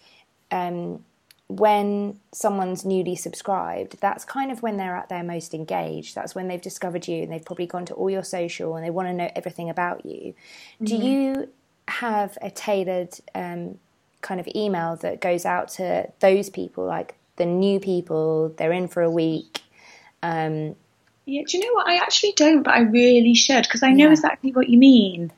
[0.51, 1.03] um,
[1.47, 6.15] when someone's newly subscribed, that's kind of when they're at their most engaged.
[6.15, 8.89] That's when they've discovered you and they've probably gone to all your social and they
[8.89, 10.33] want to know everything about you.
[10.81, 11.49] Do you
[11.89, 13.77] have a tailored um,
[14.21, 18.87] kind of email that goes out to those people, like the new people, they're in
[18.87, 19.59] for a week?
[20.21, 20.75] Um,
[21.25, 21.87] Yeah, do you know what?
[21.87, 24.11] I actually don't, but I really should because I know Yeah.
[24.11, 25.31] exactly what you mean.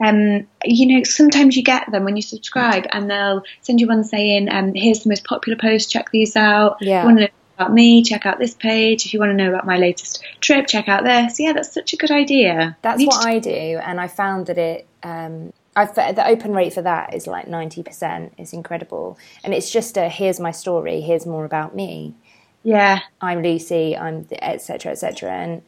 [0.00, 4.04] Um, you know, sometimes you get them when you subscribe, and they'll send you one
[4.04, 5.90] saying, um, "Here's the most popular post.
[5.90, 6.78] Check these out.
[6.80, 7.00] Yeah.
[7.00, 8.02] If you Want to know about me?
[8.02, 9.04] Check out this page.
[9.04, 11.92] If you want to know about my latest trip, check out this." Yeah, that's such
[11.92, 12.76] a good idea.
[12.82, 13.50] That's what to- I do,
[13.84, 14.86] and I found that it.
[15.02, 18.32] Um, I've the open rate for that is like ninety percent.
[18.38, 21.00] It's incredible, and it's just a here's my story.
[21.00, 22.14] Here's more about me.
[22.62, 23.96] Yeah, I'm Lucy.
[23.96, 24.92] I'm etc.
[24.92, 25.30] etc.
[25.32, 25.62] And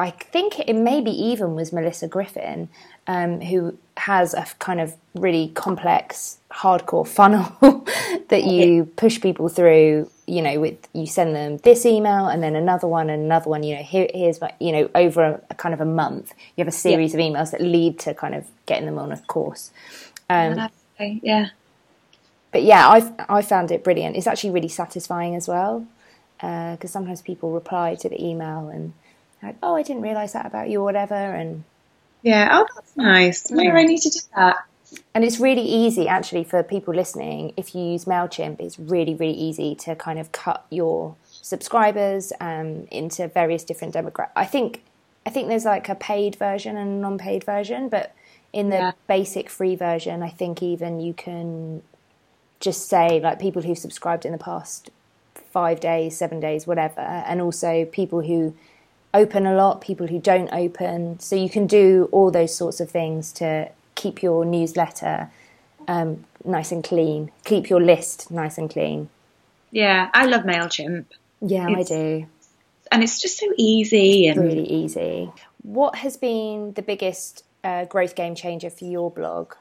[0.00, 2.68] I think it maybe even was Melyssa Griffin,
[3.06, 7.52] um, who has a kind of really complex, hardcore funnel
[8.28, 10.10] that you push people through.
[10.26, 13.62] you know, with you send them this email and then another one and another one.
[13.62, 16.64] You know, here, here's my, you know, over a, a, kind of a month, you
[16.64, 19.70] have a series of emails that lead to kind of getting them on a course.
[20.28, 21.48] Um, yeah.
[22.52, 24.16] But yeah, I I found it brilliant.
[24.16, 25.86] It's actually really satisfying as well
[26.38, 28.92] because uh, sometimes people reply to the email and
[29.42, 31.64] like, oh, I didn't realise that about you or whatever, and
[32.22, 33.50] yeah, oh, that's nice.
[33.50, 34.56] Maybe I need to do that.
[35.14, 37.52] And it's really easy, actually, for people listening.
[37.56, 42.88] If you use Mailchimp, it's really, really easy to kind of cut your subscribers um,
[42.90, 44.32] into various different demographics.
[44.34, 44.82] I think,
[45.24, 48.14] I think there's like a paid version and a non-paid version, but
[48.52, 48.92] in the yeah.
[49.06, 51.82] basic free version, I think even you can
[52.58, 54.90] just say like people who subscribed in the past
[55.52, 58.54] five days, seven days, whatever, and also people who
[59.12, 61.18] open a lot, people who don't open.
[61.20, 65.30] So you can do all those sorts of things to keep your newsletter
[65.88, 69.08] um, nice and clean, keep your list nice and clean.
[69.70, 71.06] Yeah, I love Mailchimp.
[71.40, 72.26] Yeah, it's, I do.
[72.92, 75.30] And it's just so easy and really easy.
[75.62, 79.54] What has been the biggest uh, growth game changer for your blog?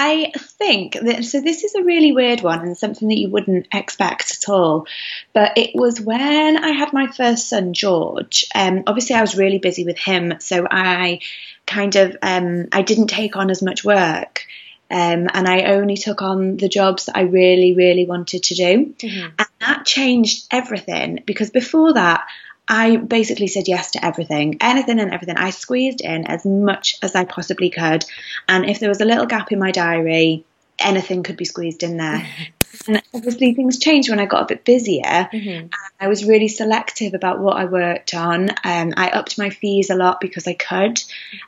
[0.00, 3.66] I think that so this is a really weird one and something that you wouldn't
[3.74, 4.86] expect at all.
[5.32, 8.46] But it was when I had my first son, George.
[8.54, 11.18] Um, obviously, I was really busy with him, so I
[11.66, 14.44] kind of um, I didn't take on as much work.
[14.88, 18.94] Um, and I only took on the jobs that I really, really wanted to do.
[18.98, 19.28] Mm-hmm.
[19.36, 22.24] And that changed everything because before that,
[22.68, 25.36] I basically said yes to everything, anything and everything.
[25.38, 28.04] I squeezed in as much as I possibly could.
[28.46, 30.44] And if there was a little gap in my diary,
[30.78, 32.26] anything could be squeezed in there.
[32.86, 35.02] and obviously, things changed when I got a bit busier.
[35.32, 35.68] Mm-hmm.
[35.98, 38.50] I was really selective about what I worked on.
[38.64, 41.02] Um, I upped my fees a lot because I could.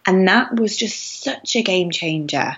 [0.06, 2.56] And that was just such a game changer.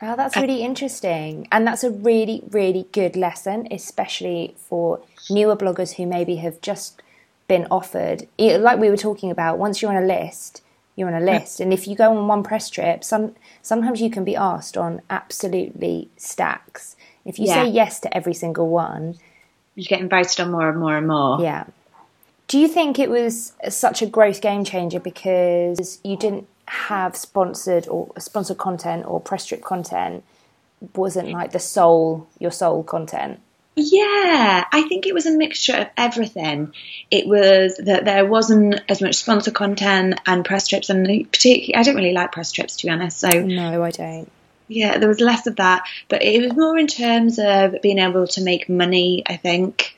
[0.00, 1.48] Oh, that's really interesting.
[1.50, 7.02] And that's a really, really good lesson, especially for newer bloggers who maybe have just
[7.48, 10.62] been offered, like we were talking about, once you're on a list,
[10.96, 11.60] you're on a list.
[11.60, 15.02] And if you go on one press trip, some sometimes you can be asked on
[15.10, 16.96] absolutely stacks.
[17.24, 17.64] If you yeah.
[17.64, 19.16] say yes to every single one,
[19.74, 21.40] you get invited on more and more and more.
[21.40, 21.64] Yeah.
[22.48, 27.86] Do you think it was such a growth game changer because you didn't have sponsored
[27.88, 30.24] or sponsored content or press trip content
[30.94, 33.40] wasn't like the sole your sole content?
[33.78, 36.72] Yeah, I think it was a mixture of everything.
[37.10, 41.82] It was that there wasn't as much sponsor content and press trips, and particularly, I
[41.82, 43.18] don't really like press trips to be honest.
[43.18, 44.32] So no, I don't.
[44.68, 48.26] Yeah, there was less of that, but it was more in terms of being able
[48.28, 49.22] to make money.
[49.26, 49.94] I think,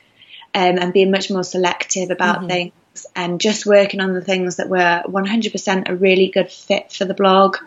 [0.55, 2.49] um, and being much more selective about mm-hmm.
[2.49, 7.05] things, and just working on the things that were 100% a really good fit for
[7.05, 7.59] the blog.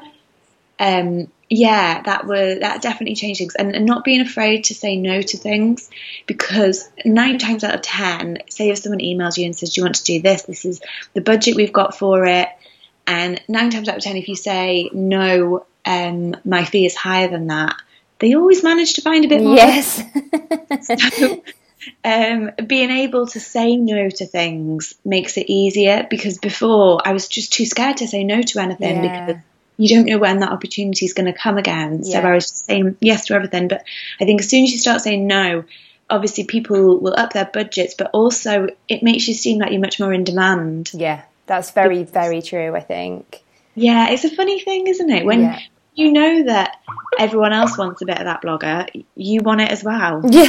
[0.78, 4.96] Um, yeah, that was that definitely changed things, and, and, not being afraid to say
[4.96, 5.90] no to things,
[6.26, 9.86] because nine times out of ten, say if someone emails you and says, "Do you
[9.86, 10.44] want to do this?
[10.44, 10.80] This is
[11.14, 12.48] the budget we've got for it,"
[13.06, 17.28] and nine times out of ten, if you say no, um, my fee is higher
[17.28, 17.76] than that,
[18.20, 19.58] they always manage to find a bit more.
[19.58, 20.02] Yes.
[21.18, 21.44] so,
[22.06, 27.28] um, being able to say no to things makes it easier because before I was
[27.28, 29.26] just too scared to say no to anything yeah.
[29.26, 29.42] because
[29.82, 32.02] you don't know when that opportunity is going to come again.
[32.04, 32.22] Yeah.
[32.22, 33.84] So I was saying yes to everything, but
[34.20, 35.64] I think as soon as you start saying no,
[36.08, 40.00] obviously people will up their budgets, but also it makes you seem like you're much
[40.00, 40.92] more in demand.
[40.94, 43.42] Yeah, that's very, very true, I think.
[43.74, 45.26] Yeah, it's a funny thing, isn't it?
[45.26, 45.60] When yeah.
[45.96, 46.78] you know that
[47.18, 50.22] everyone else wants a bit of that blogger, you want it as well.
[50.32, 50.48] Yeah,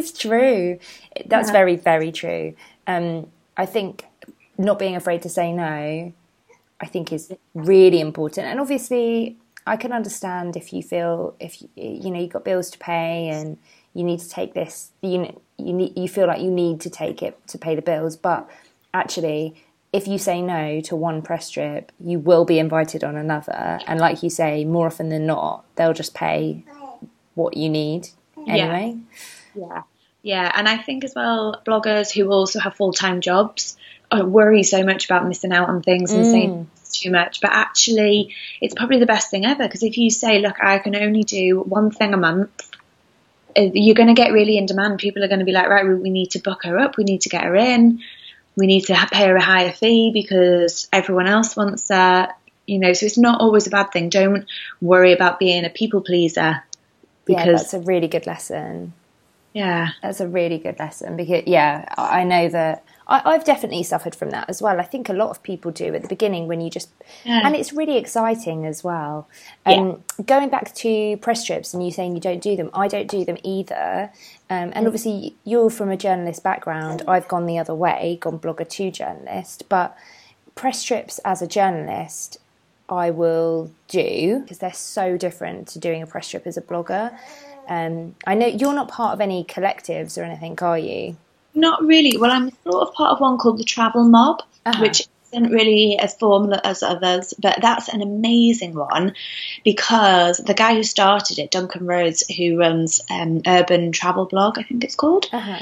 [0.00, 0.78] it's true.
[1.26, 1.52] That's yeah.
[1.52, 2.54] very, very true.
[2.86, 3.26] Um,
[3.58, 4.06] I think
[4.56, 6.14] not being afraid to say no
[6.80, 8.46] I think is really important.
[8.46, 12.70] And obviously, I can understand if you feel if you you know you've got bills
[12.70, 13.58] to pay and
[13.94, 14.90] you need to take this.
[15.02, 18.16] You you need you feel like you need to take it to pay the bills,
[18.16, 18.48] but
[18.92, 19.54] actually.
[19.92, 23.78] If you say no to one press trip, you will be invited on another.
[23.86, 26.64] And like you say, more often than not, they'll just pay
[27.36, 28.08] what you need
[28.48, 28.98] anyway.
[29.54, 29.66] Yeah.
[29.66, 29.82] yeah.
[30.24, 33.76] Yeah, and I think as well, bloggers who also have full time jobs
[34.12, 36.30] worry so much about missing out on things and mm.
[36.30, 37.40] saying too much.
[37.40, 40.96] But actually, it's probably the best thing ever because if you say, look, I can
[40.96, 42.70] only do one thing a month,
[43.56, 44.98] uh, you're going to get really in demand.
[44.98, 47.22] People are going to be like, right, we need to book her up, we need
[47.22, 48.00] to get her in,
[48.56, 52.38] we need to pay her a higher fee because everyone else wants that.
[52.66, 54.08] You know, so it's not always a bad thing.
[54.08, 54.46] Don't
[54.80, 56.62] worry about being a people pleaser.
[57.26, 58.94] Because, yeah, that's a really good lesson.
[59.52, 64.14] Yeah, that's a really good lesson because yeah, I know that I, have definitely suffered
[64.14, 64.80] from that as well.
[64.80, 66.88] I think a lot of people do at the beginning when you just,
[67.24, 67.42] yeah.
[67.44, 69.28] and it's really exciting as well.
[69.66, 70.24] Um, yeah.
[70.24, 73.24] Going back to press trips and you saying you don't do them, I don't do
[73.24, 74.10] them either.
[74.48, 77.02] Um, and obviously, you're from a journalist background.
[77.06, 79.68] I've gone the other way, gone blogger to journalist.
[79.68, 79.96] But
[80.54, 82.38] press trips as a journalist,
[82.88, 87.16] I will do because they're so different to doing a press trip as a blogger.
[87.68, 91.16] Um, I know you're not part of any collectives or anything, are you?
[91.54, 92.16] Not really.
[92.16, 94.80] Well, I'm sort of part of one called the Travel Mob, uh-huh.
[94.80, 99.14] which isn't really as formal as others, but that's an amazing one
[99.64, 104.62] because the guy who started it, Duncan Rhodes, who runs um, Urban Travel Blog, I
[104.62, 105.28] think it's called.
[105.32, 105.58] Uh-huh.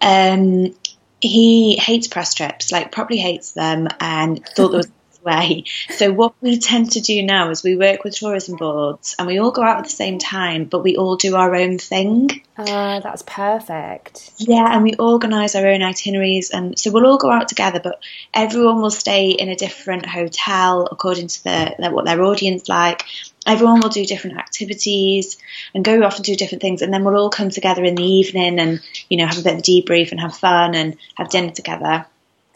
[0.00, 0.74] Um,
[1.20, 4.90] he hates press trips, like properly hates them, and thought there was
[5.28, 5.64] way.
[5.90, 9.38] So what we tend to do now is we work with tourism boards and we
[9.38, 12.42] all go out at the same time, but we all do our own thing.
[12.56, 14.32] Ah, uh, that's perfect.
[14.38, 18.00] Yeah, and we organise our own itineraries, and so we'll all go out together, but
[18.34, 23.04] everyone will stay in a different hotel according to the, the what their audience like.
[23.46, 25.38] Everyone will do different activities
[25.72, 28.04] and go off and do different things, and then we'll all come together in the
[28.04, 31.52] evening and you know have a bit of debrief and have fun and have dinner
[31.52, 32.06] together.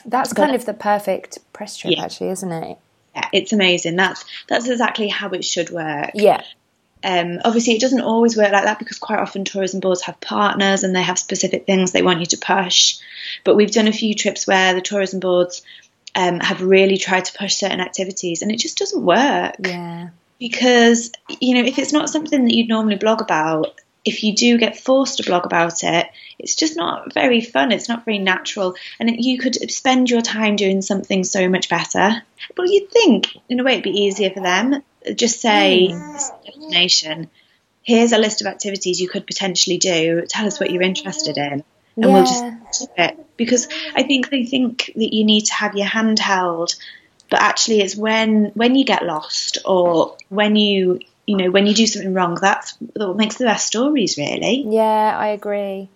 [0.04, 2.04] That's kind of the perfect press trip, yeah.
[2.04, 2.78] actually, isn't it?
[3.14, 3.96] Yeah, it's amazing.
[3.96, 6.10] That's that's exactly how it should work.
[6.14, 6.42] Yeah.
[7.04, 10.84] Um, obviously, it doesn't always work like that because quite often tourism boards have partners
[10.84, 12.98] and they have specific things they want you to push.
[13.44, 15.62] But we've done a few trips where the tourism boards
[16.14, 19.56] um, have really tried to push certain activities and it just doesn't work.
[19.58, 20.10] Yeah.
[20.38, 24.58] Because, you know, if it's not something that you'd normally blog about, if you do
[24.58, 26.08] get forced to blog about it,
[26.42, 27.72] it's just not very fun.
[27.72, 28.74] It's not very natural.
[28.98, 32.22] And you could spend your time doing something so much better.
[32.56, 34.82] But you'd think, in a way, it'd be easier for them.
[35.14, 36.44] Just say, mm.
[36.44, 37.30] destination,
[37.82, 40.26] here's a list of activities you could potentially do.
[40.28, 41.52] Tell us what you're interested in.
[41.52, 41.64] And
[41.96, 42.06] yeah.
[42.06, 42.44] we'll just
[42.80, 43.18] do it.
[43.36, 46.74] Because I think they think that you need to have your hand held.
[47.30, 51.74] But actually, it's when when you get lost or when you you know, when you
[51.74, 54.64] do something wrong, that's what makes the best stories, really.
[54.66, 55.88] Yeah, I agree.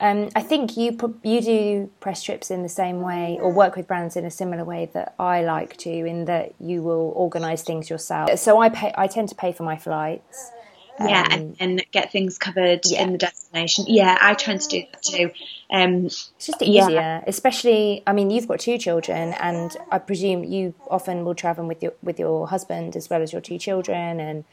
[0.00, 3.88] Um, I think you you do press trips in the same way, or work with
[3.88, 7.90] brands in a similar way that I like to, in that you will organise things
[7.90, 8.38] yourself.
[8.38, 10.52] So I pay, I tend to pay for my flights.
[11.00, 13.02] Yeah, um, and, and, get things covered yeah.
[13.02, 13.84] in the destination.
[13.86, 15.30] Yeah, I tend to do that too.
[15.70, 17.22] Um, it's just easier, yeah.
[17.24, 18.02] especially.
[18.04, 21.92] I mean, you've got two children, and I presume you often will travel with your
[22.02, 24.44] with your husband as well as your two children, and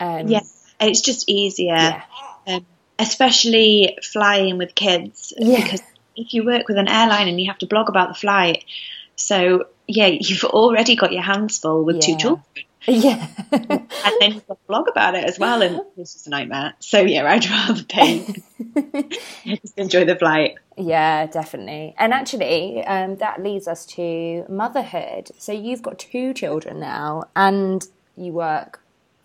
[0.00, 0.40] um, yeah,
[0.80, 2.02] it's just easier, yeah.
[2.48, 2.66] um,
[2.98, 5.32] especially flying with kids.
[5.36, 5.62] Yeah.
[5.62, 5.82] Because
[6.16, 8.64] if you work with an airline and you have to blog about the flight,
[9.16, 12.00] so yeah, you've already got your hands full with yeah.
[12.00, 12.44] two children.
[12.86, 13.28] Yeah.
[13.52, 16.74] and then you've got to blog about it as well, and it's just a nightmare.
[16.80, 18.26] So yeah, I'd rather pay.
[19.44, 20.56] just enjoy the flight.
[20.76, 21.94] Yeah, definitely.
[21.96, 25.30] And actually, um, that leads us to motherhood.
[25.38, 28.80] So you've got two children now, and you work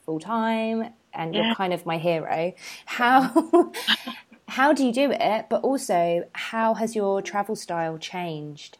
[0.06, 2.54] full time and you're kind of my hero.
[2.86, 3.72] How
[4.48, 5.48] how do you do it?
[5.50, 8.78] But also, how has your travel style changed?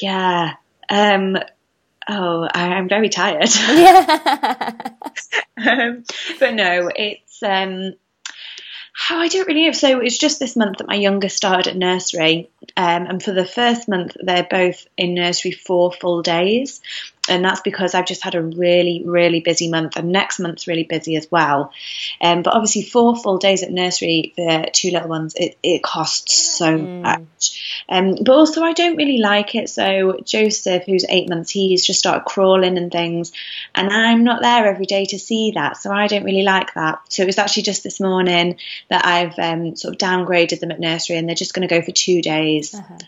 [0.00, 0.54] Yeah.
[0.88, 1.36] Um,
[2.08, 3.48] oh, I, am very tired.
[3.54, 4.90] Yeah.
[5.66, 6.04] um,
[6.38, 7.94] but no, it's um,
[8.92, 9.72] how I don't really know.
[9.72, 13.44] So it's just this month that my youngest started at nursery, um, and for the
[13.44, 16.80] first month they're both in nursery four full days
[17.28, 20.84] and that's because I've just had a really, really busy month, and next month's really
[20.84, 21.72] busy as well.
[22.20, 26.56] Um, but obviously, four full days at nursery for two little ones, it, it costs
[26.56, 27.02] so mm.
[27.02, 27.84] much.
[27.88, 29.68] Um, but also, I don't really like it.
[29.68, 33.32] So Joseph, who's eight months, he's just started crawling and things,
[33.74, 37.00] and I'm not there every day to see that, so I don't really like that.
[37.08, 38.58] So it was actually just this morning
[38.90, 41.82] that I've um, sort of downgraded them at nursery, and they're just going to go
[41.82, 42.74] for two days.
[42.74, 42.98] Uh-huh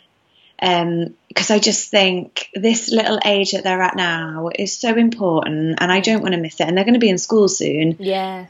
[1.38, 5.92] because I just think this little age that they're at now is so important, and
[5.92, 6.66] I don't want to miss it.
[6.66, 7.94] And they're going to be in school soon.
[8.00, 8.46] Yeah.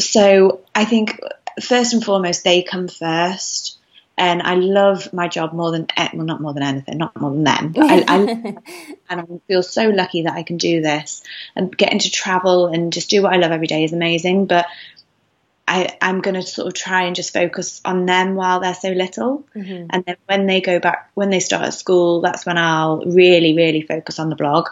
[0.00, 1.20] So I think
[1.62, 3.78] first and foremost they come first,
[4.18, 7.44] and I love my job more than well, not more than anything, not more than
[7.44, 7.72] them.
[7.78, 8.16] I, I,
[9.10, 11.22] and I feel so lucky that I can do this
[11.54, 14.46] and getting to travel and just do what I love every day is amazing.
[14.46, 14.66] But
[15.66, 18.90] I, am going to sort of try and just focus on them while they're so
[18.90, 19.44] little.
[19.54, 19.86] Mm-hmm.
[19.90, 23.54] And then when they go back, when they start at school, that's when I'll really,
[23.54, 24.68] really focus on the blog.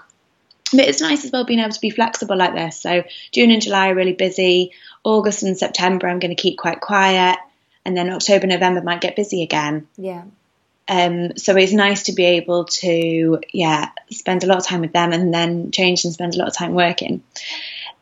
[0.71, 2.81] But it's nice as well being able to be flexible like this.
[2.81, 4.73] So June and July are really busy.
[5.05, 7.39] August and September, I'm going to keep quite quiet.
[7.85, 9.89] And then October, November might get busy again.
[9.97, 10.25] Yeah.
[10.89, 14.93] Um, so it's nice to be able to, yeah, spend a lot of time with
[14.93, 17.23] them and then change and spend a lot of time working.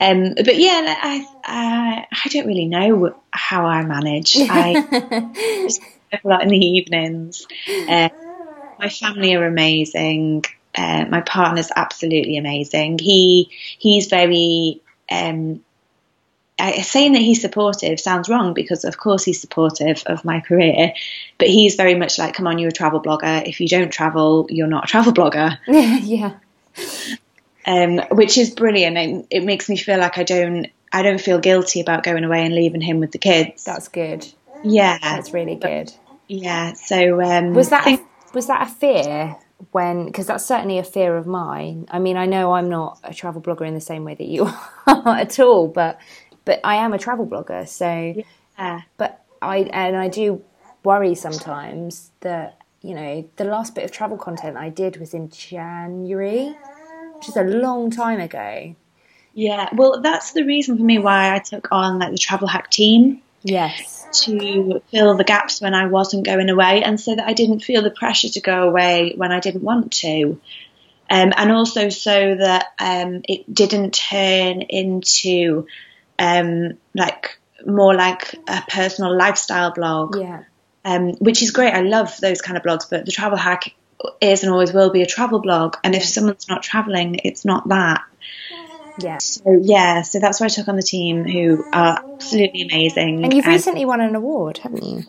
[0.00, 4.36] Um, but yeah, I, I, I don't really know how I manage.
[4.38, 5.30] I
[5.62, 5.82] just
[6.12, 7.46] a lot in the evenings.
[7.68, 8.08] Uh,
[8.78, 10.44] my family are amazing.
[10.74, 12.98] Uh, my partner's absolutely amazing.
[12.98, 14.80] He he's very
[15.10, 15.62] um,
[16.60, 20.92] I, saying that he's supportive sounds wrong because of course he's supportive of my career,
[21.38, 23.46] but he's very much like, come on, you're a travel blogger.
[23.46, 25.58] If you don't travel, you're not a travel blogger.
[25.66, 26.34] yeah.
[27.66, 28.96] Um, which is brilliant.
[28.96, 32.44] It, it makes me feel like I don't I don't feel guilty about going away
[32.44, 33.64] and leaving him with the kids.
[33.64, 34.26] That's good.
[34.64, 35.92] Yeah, that's really good.
[36.26, 36.72] Yeah.
[36.74, 39.36] So um, was that think- a, was that a fear
[39.72, 41.86] when because that's certainly a fear of mine.
[41.90, 44.44] I mean, I know I'm not a travel blogger in the same way that you
[44.86, 46.00] are at all, but
[46.44, 47.68] but I am a travel blogger.
[47.68, 48.22] So,
[48.58, 48.82] yeah.
[48.96, 50.42] but I and I do
[50.82, 55.30] worry sometimes that you know the last bit of travel content I did was in
[55.30, 56.56] January,
[57.20, 58.74] which is a long time ago.
[59.34, 62.70] Yeah, well, that's the reason for me why I took on like the travel hack
[62.70, 63.20] team.
[63.42, 64.06] Yes.
[64.24, 67.82] To fill the gaps when I wasn't going away, and so that I didn't feel
[67.82, 70.40] the pressure to go away when I didn't want to.
[71.10, 75.66] Um, and also so that um, it didn't turn into
[76.18, 80.16] um, like more like a personal lifestyle blog.
[80.16, 80.44] Yeah.
[80.86, 81.74] Um, which is great.
[81.74, 83.74] I love those kind of blogs, but the travel hack
[84.20, 85.76] is and always will be a travel blog.
[85.84, 88.02] And if someone's not traveling, it's not that.
[88.98, 89.18] Yeah.
[89.18, 93.24] So yeah, so that's why I took on the team, who are absolutely amazing.
[93.24, 95.04] And you've and, recently won an award, haven't you?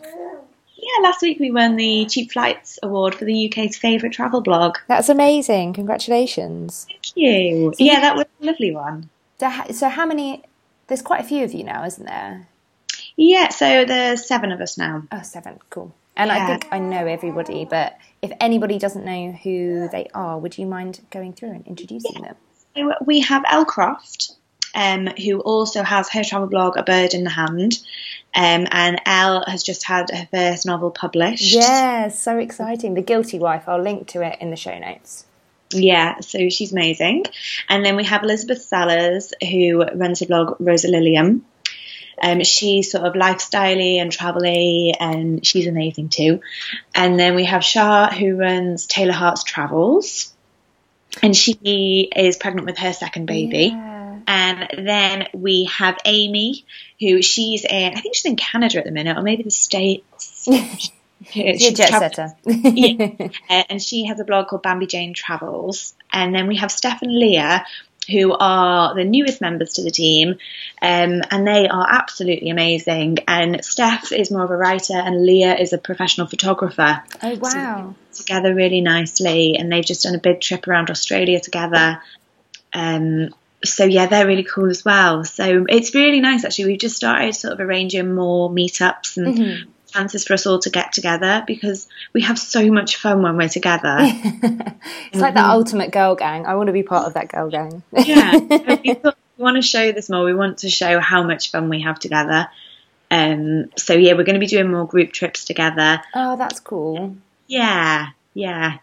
[0.78, 4.78] Yeah, last week we won the Cheap Flights Award for the UK's favourite travel blog.
[4.88, 5.74] That's amazing!
[5.74, 6.86] Congratulations.
[6.90, 7.74] Thank you.
[7.78, 9.10] So yeah, that was a lovely one.
[9.40, 10.44] So, how many?
[10.88, 12.48] There's quite a few of you now, isn't there?
[13.16, 15.04] Yeah, so there's seven of us now.
[15.12, 15.60] Oh, seven.
[15.70, 15.94] Cool.
[16.22, 16.44] And yeah.
[16.44, 20.68] I think I know everybody, but if anybody doesn't know who they are, would you
[20.68, 22.22] mind going through and introducing yeah.
[22.22, 22.36] them?
[22.76, 24.34] So we have Elle Croft,
[24.76, 27.80] um, who also has her travel blog, A Bird in the Hand.
[28.36, 31.56] Um, and Elle has just had her first novel published.
[31.56, 32.94] Yeah, so exciting.
[32.94, 33.68] The Guilty Wife.
[33.68, 35.26] I'll link to it in the show notes.
[35.74, 37.26] Yeah, so she's amazing.
[37.68, 41.46] And then we have Elizabeth Sellers, who runs a blog, Rosa Lilium.
[42.22, 46.42] Um, she's sort of lifestyley and travelly, and she's amazing too.
[46.96, 50.34] And then we have Shah, who runs Taylor Hearts Travels
[51.22, 53.72] and she is pregnant with her second baby.
[53.74, 54.20] Yeah.
[54.28, 56.66] And then we have Amy,
[57.00, 60.48] who she's in, I think she's in Canada at the minute, or maybe the States.
[61.32, 62.36] she's a jet setter.
[62.46, 63.30] yeah.
[63.50, 65.94] Uh, and she has a blog called Bambi Jane Travels.
[66.14, 67.66] And then we have Steph and Leah,
[68.12, 70.38] who are the newest members to the team,
[70.82, 73.20] um, and they are absolutely amazing.
[73.28, 77.04] And Steph is more of a writer, and Leah is a professional photographer.
[77.24, 77.96] Oh wow!
[78.12, 82.02] So together really nicely, and they've just done a big trip around Australia together.
[82.74, 83.34] Um,
[83.64, 85.24] so yeah, they're really cool as well.
[85.24, 86.66] So it's really nice actually.
[86.66, 90.70] We've just started sort of arranging more meetups and mm-hmm chances for us all to
[90.70, 93.98] get together because we have so much fun when we're together.
[94.00, 95.20] it's mm-hmm.
[95.20, 96.46] like the ultimate girl gang.
[96.46, 97.84] I want to be part of that girl gang.
[97.92, 98.98] yeah, we,
[99.38, 100.24] want to show this more.
[100.24, 102.48] We want to show how much fun we have together.
[103.10, 106.02] Um, so yeah, we're going to be doing more group trips together.
[106.14, 107.18] Oh, that's cool.
[107.48, 108.78] Yeah, yeah.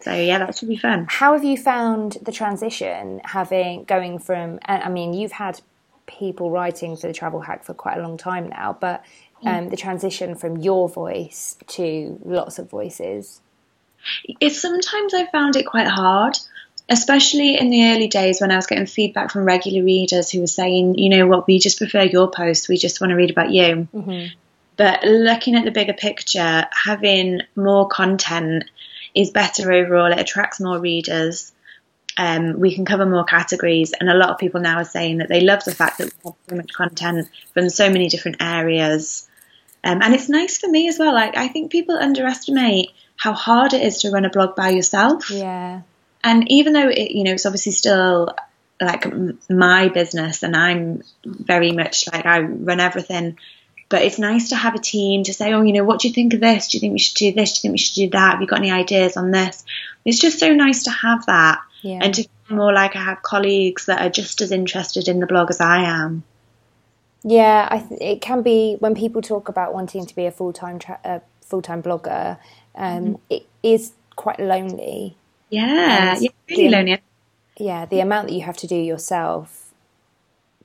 [0.00, 1.06] So yeah, that should be fun.
[1.08, 4.58] How have you found the transition having going from?
[4.64, 5.60] I mean, you've had
[6.06, 9.04] people writing for the travel hack for quite a long time now, but
[9.44, 13.40] um, the transition from your voice to lots of voices?
[14.40, 16.36] It's sometimes I found it quite hard,
[16.88, 20.46] especially in the early days when I was getting feedback from regular readers who were
[20.46, 23.50] saying, you know what, we just prefer your post, we just want to read about
[23.50, 23.88] you.
[23.94, 24.34] Mm-hmm.
[24.76, 28.64] But looking at the bigger picture, having more content
[29.14, 30.12] is better overall.
[30.12, 31.52] It attracts more readers.
[32.16, 35.28] Um, we can cover more categories, and a lot of people now are saying that
[35.28, 39.28] they love the fact that we have so much content from so many different areas.
[39.84, 41.12] Um, and it's nice for me as well.
[41.12, 45.30] Like I think people underestimate how hard it is to run a blog by yourself.
[45.30, 45.82] Yeah.
[46.24, 48.34] And even though it, you know, it's obviously still
[48.80, 49.06] like
[49.48, 53.38] my business, and I'm very much like I run everything.
[53.88, 56.14] But it's nice to have a team to say, oh, you know, what do you
[56.14, 56.68] think of this?
[56.68, 57.52] Do you think we should do this?
[57.52, 58.32] Do you think we should do that?
[58.32, 59.64] Have you got any ideas on this?
[60.04, 61.60] It's just so nice to have that.
[61.82, 61.98] Yeah.
[62.00, 65.26] And to feel more like I have colleagues that are just as interested in the
[65.26, 66.24] blog as I am.
[67.24, 70.78] Yeah, th- it can be when people talk about wanting to be a full time
[70.78, 72.38] tra- uh, full time blogger.
[72.74, 73.14] Um, mm-hmm.
[73.30, 75.16] it is quite lonely.
[75.50, 76.98] Yeah, yeah, really the, lonely.
[77.58, 79.72] Yeah, the amount that you have to do yourself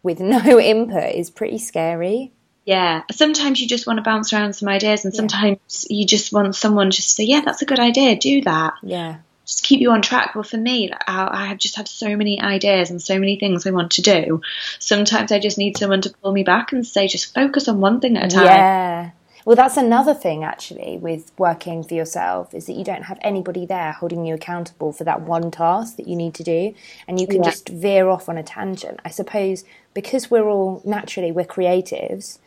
[0.04, 2.32] with no input is pretty scary.
[2.66, 5.98] Yeah, sometimes you just want to bounce around some ideas, and sometimes yeah.
[6.00, 8.16] you just want someone just to say, "Yeah, that's a good idea.
[8.18, 10.36] Do that." Yeah just keep you on track.
[10.36, 13.72] Well, for me, I have just have so many ideas and so many things I
[13.72, 14.42] want to do.
[14.78, 18.02] Sometimes I just need someone to pull me back and say, just focus on one
[18.02, 18.46] thing at a time.
[18.46, 19.10] Yeah.
[19.46, 23.66] Well, that's another thing actually with working for yourself is that you don't have anybody
[23.66, 26.74] there holding you accountable for that one task that you need to do,
[27.08, 27.52] and you can Yeah.
[27.52, 29.00] just veer off on a tangent.
[29.06, 32.40] I suppose because we're all naturally we're creatives,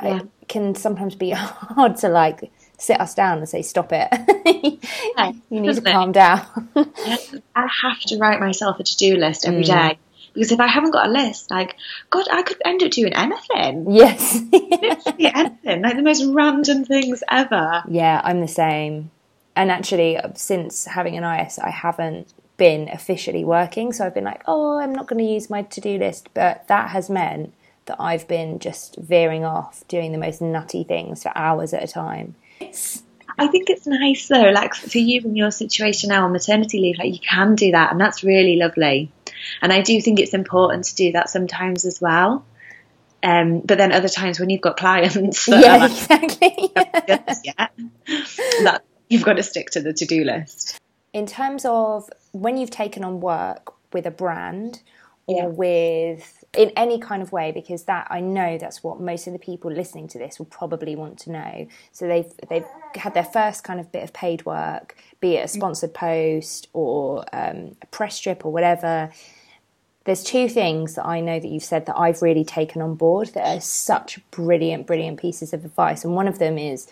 [0.00, 0.18] Yeah.
[0.20, 4.08] it can sometimes be hard to like sit us down and say stop it.
[5.50, 6.46] you need to calm down.
[7.54, 9.66] I have to write myself a to do list every Mm.
[9.66, 9.98] day
[10.34, 11.76] because if I haven't got a list, like
[12.10, 13.90] God, I could end up doing anything.
[13.90, 14.40] yes.
[14.52, 17.82] Literally anything, like the most random things ever.
[17.88, 19.10] Yeah, I'm the same.
[19.54, 23.92] And actually, since having an IS, I haven't been officially working.
[23.92, 26.28] So I've been like, oh, I'm not going to use my to do list.
[26.34, 27.54] But that has meant
[27.86, 31.86] that I've been just veering off, doing the most nutty things for hours at a
[31.86, 32.34] time.
[33.38, 36.98] I think it's nice though, like for you in your situation now on maternity leave,
[36.98, 39.12] like you can do that, and that's really lovely.
[39.60, 42.44] And I do think it's important to do that sometimes as well.
[43.22, 46.72] Um, but then other times when you've got clients, yeah, like, exactly.
[47.44, 47.68] Yeah,
[48.64, 50.78] that you've got to stick to the to-do list.
[51.12, 54.82] In terms of when you've taken on work with a brand
[55.26, 55.46] or Yeah.
[55.48, 59.38] with in any kind of way, because that I know that's what most of the
[59.38, 61.68] people listening to this will probably want to know.
[61.92, 65.48] So they've they've had their first kind of bit of paid work, be it a
[65.48, 69.10] sponsored post or um, a press strip or whatever.
[70.04, 73.28] There's two things that I know that you've said that I've really taken on board
[73.34, 76.04] that are such brilliant, brilliant pieces of advice.
[76.04, 76.88] And one of them is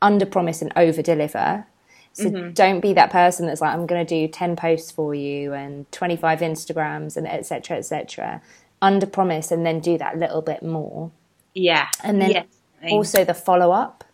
[0.00, 1.64] under promise and over deliver.
[2.12, 5.52] So don't be that person that's like, I'm going to do 10 posts for you
[5.54, 7.78] and 25 Instagrams and etc.
[7.78, 8.42] etc.
[8.82, 11.12] Under promise and then do that little bit more.
[11.54, 12.42] Yeah, And then Yeah.
[12.90, 14.04] also the follow up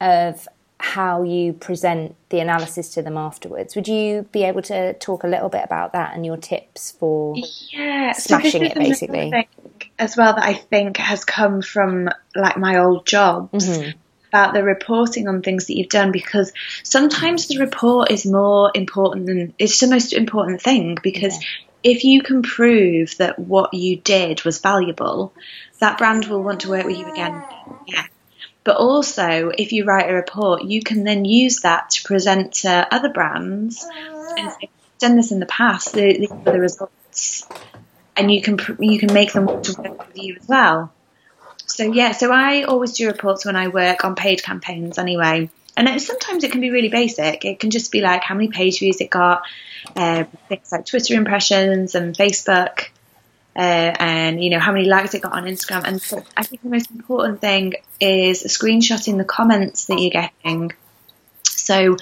[0.00, 3.76] of how you present the analysis to them afterwards.
[3.76, 7.36] Would you be able to talk a little bit about that and your tips for
[7.72, 9.30] yeah, smashing this it, basically.
[9.98, 13.99] as well that I think has come from like my old jobs Mm-hmm.
[14.30, 16.52] About the reporting on things that you've done because
[16.84, 21.36] sometimes the report is more important than it's the most important thing because
[21.82, 25.32] if you can prove that what you did was valuable,
[25.80, 27.42] that brand will want to work with you again.
[27.86, 28.04] Yeah.
[28.62, 32.86] But also, if you write a report, you can then use that to present to
[32.94, 34.50] other brands and uh-huh.
[34.60, 35.94] say, "I've done this in the past.
[35.94, 37.48] the- These are the results,
[38.16, 40.92] and you can you can make them want to work with you as well.
[41.70, 45.50] So yeah, so I always do reports when I work on paid campaigns anyway.
[45.76, 47.44] And it, sometimes it can be really basic.
[47.44, 49.42] It can just be like how many page views it got,
[49.96, 52.88] uh, things like Twitter impressions and Facebook,
[53.56, 55.84] uh, and you know how many likes it got on Instagram.
[55.84, 60.72] And so I think the most important thing is screenshotting the comments that you're getting.
[61.44, 61.96] So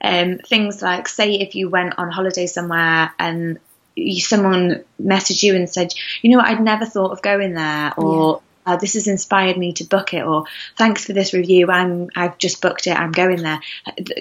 [0.00, 3.58] um, things like, say, if you went on holiday somewhere and
[3.96, 5.92] you, someone messaged you and said,
[6.22, 9.72] you know what, I'd never thought of going there, or uh, this has inspired me
[9.72, 10.44] to book it, or
[10.76, 13.60] thanks for this review, I'm I've just booked it, I'm going there.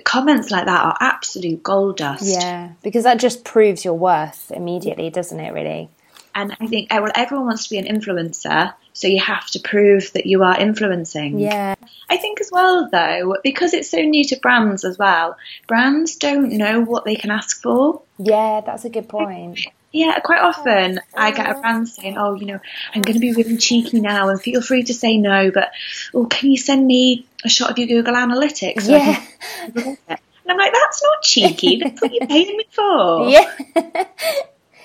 [0.06, 2.24] Comments like that are absolute gold dust.
[2.26, 5.90] Yeah, because that just proves your worth immediately, doesn't it, really?
[6.38, 9.60] And I think, uh, well, everyone wants to be an influencer, so you have to
[9.60, 11.40] prove that you are influencing.
[11.40, 11.74] Yeah.
[12.12, 15.36] I think as well, though, because it's so new to brands as well,
[15.66, 18.04] brands don't know what they can ask for.
[18.20, 19.62] Yeah, that's a good point.
[19.92, 22.60] Yeah, quite often I get a brand saying, "Oh, you know,
[22.94, 25.72] I'm going to be really cheeky now, and feel free to say no, but
[26.14, 29.16] oh, can you send me a shot of your Google Analytics?" so Yeah.
[29.16, 31.80] can have a look at it?" And I'm like, "That's not cheeky.
[31.84, 33.52] That's what you're paying me for." Yeah.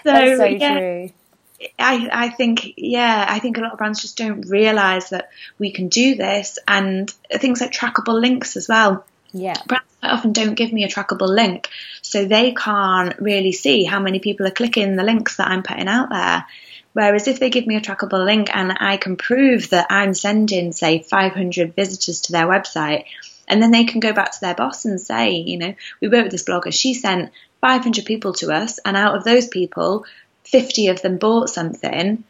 [0.05, 1.11] So, so yeah, true.
[1.79, 5.73] I, I think, yeah, I think a lot of brands just don't realise that we
[5.73, 9.05] can do this, and things like trackable links as well.
[9.33, 9.57] Yeah.
[9.67, 11.69] brands often don't give me a trackable link,
[12.03, 15.89] so they can't really see how many people are clicking the links that I'm putting
[15.89, 16.47] out there.
[16.93, 20.73] Whereas if they give me a trackable link and I can prove that I'm sending,
[20.73, 23.05] say, 500 visitors to their website,
[23.49, 26.25] and then they can go back to their boss and say, you know, we work
[26.25, 30.05] with this blogger, she sent 500 people to us, and out of those people,
[30.45, 32.25] 50 of them bought something.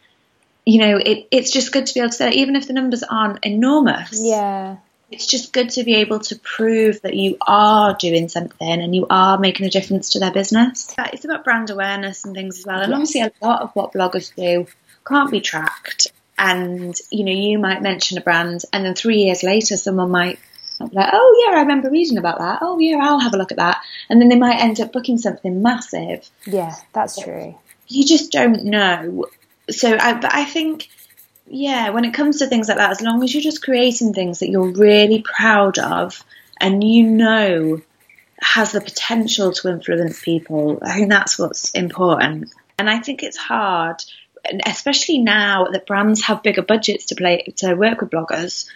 [0.65, 2.73] You know, it, it's just good to be able to say, that even if the
[2.73, 4.77] numbers aren't enormous, Yeah.
[5.11, 9.07] it's just good to be able to prove that you are doing something and you
[9.11, 10.95] are making a difference to their business.
[11.13, 12.81] It's about brand awareness and things as well.
[12.81, 14.67] And obviously, a lot of what bloggers do
[15.05, 16.07] can't be tracked.
[16.39, 20.39] And you know, you might mention a brand, and then three years later, someone might
[20.81, 22.61] be like, "Oh yeah, I remember reading about that.
[22.63, 25.19] Oh yeah, I'll have a look at that." And then they might end up booking
[25.19, 26.29] something massive.
[26.47, 27.55] Yeah, that's true.
[27.89, 29.27] You just don't know.
[29.71, 30.89] So, I, but I think
[31.47, 34.39] yeah, when it comes to things like that, as long as you're just creating things
[34.39, 36.25] that you're really proud of
[36.61, 37.83] and you know
[38.41, 42.53] has the potential to influence people, I think that's what's important.
[42.79, 44.03] And I think it's hard,
[44.67, 48.69] especially now that brands have bigger budgets to play to work with bloggers.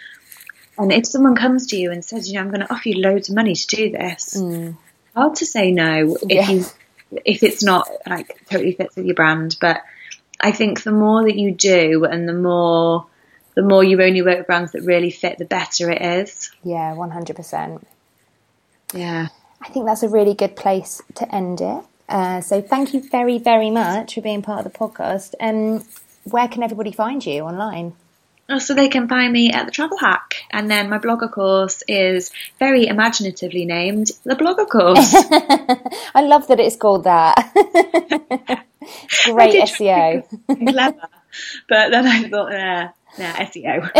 [0.78, 3.00] And if someone comes to you and says, you know, I'm going to offer you
[3.00, 4.76] loads of money to do this, Mm.
[5.14, 6.50] hard to say no if Yeah.
[6.50, 6.66] you
[7.24, 9.56] if it's not like totally fits with your brand.
[9.60, 9.82] But
[10.40, 13.06] I think the more that you do, and the more
[13.56, 16.52] the more you only work with brands that really fit, the better it is.
[16.62, 17.82] Yeah, 100%.
[18.94, 19.28] Yeah.
[19.62, 21.82] I think that's a really good place to end it.
[22.06, 25.34] Uh, so thank you very, very much for being part of the podcast.
[25.40, 25.82] Um,
[26.24, 27.94] where can everybody find you online?
[28.48, 31.82] Oh, So they can find me at the Travel Hack, and then my blogger course
[31.88, 32.30] is
[32.60, 35.14] very imaginatively named the Blogger Course.
[36.14, 37.34] I love that it's called that.
[39.24, 40.22] Great SEO.
[40.46, 41.08] Clever,
[41.68, 43.90] but then I thought, yeah, yeah, E SEO.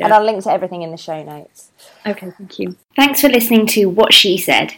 [0.00, 1.70] And I'll link to everything in the show notes.
[2.06, 2.76] Okay, thank you.
[2.96, 4.72] Thanks for listening to What She Said.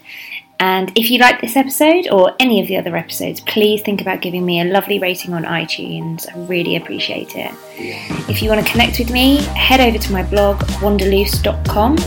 [0.63, 4.21] And if you like this episode or any of the other episodes, please think about
[4.21, 6.25] giving me a lovely rating on iTunes.
[6.33, 7.51] I really appreciate it.
[8.31, 11.99] If you want to connect with me, head over to my blog, wanderluce.com,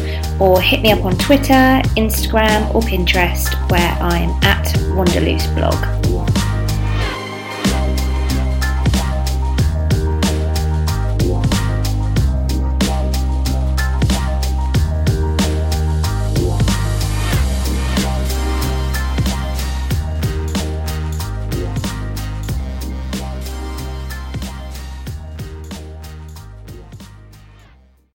[0.41, 6.34] or hit me up on Twitter, Instagram, or Pinterest, where I'm at Wanderluce Blog.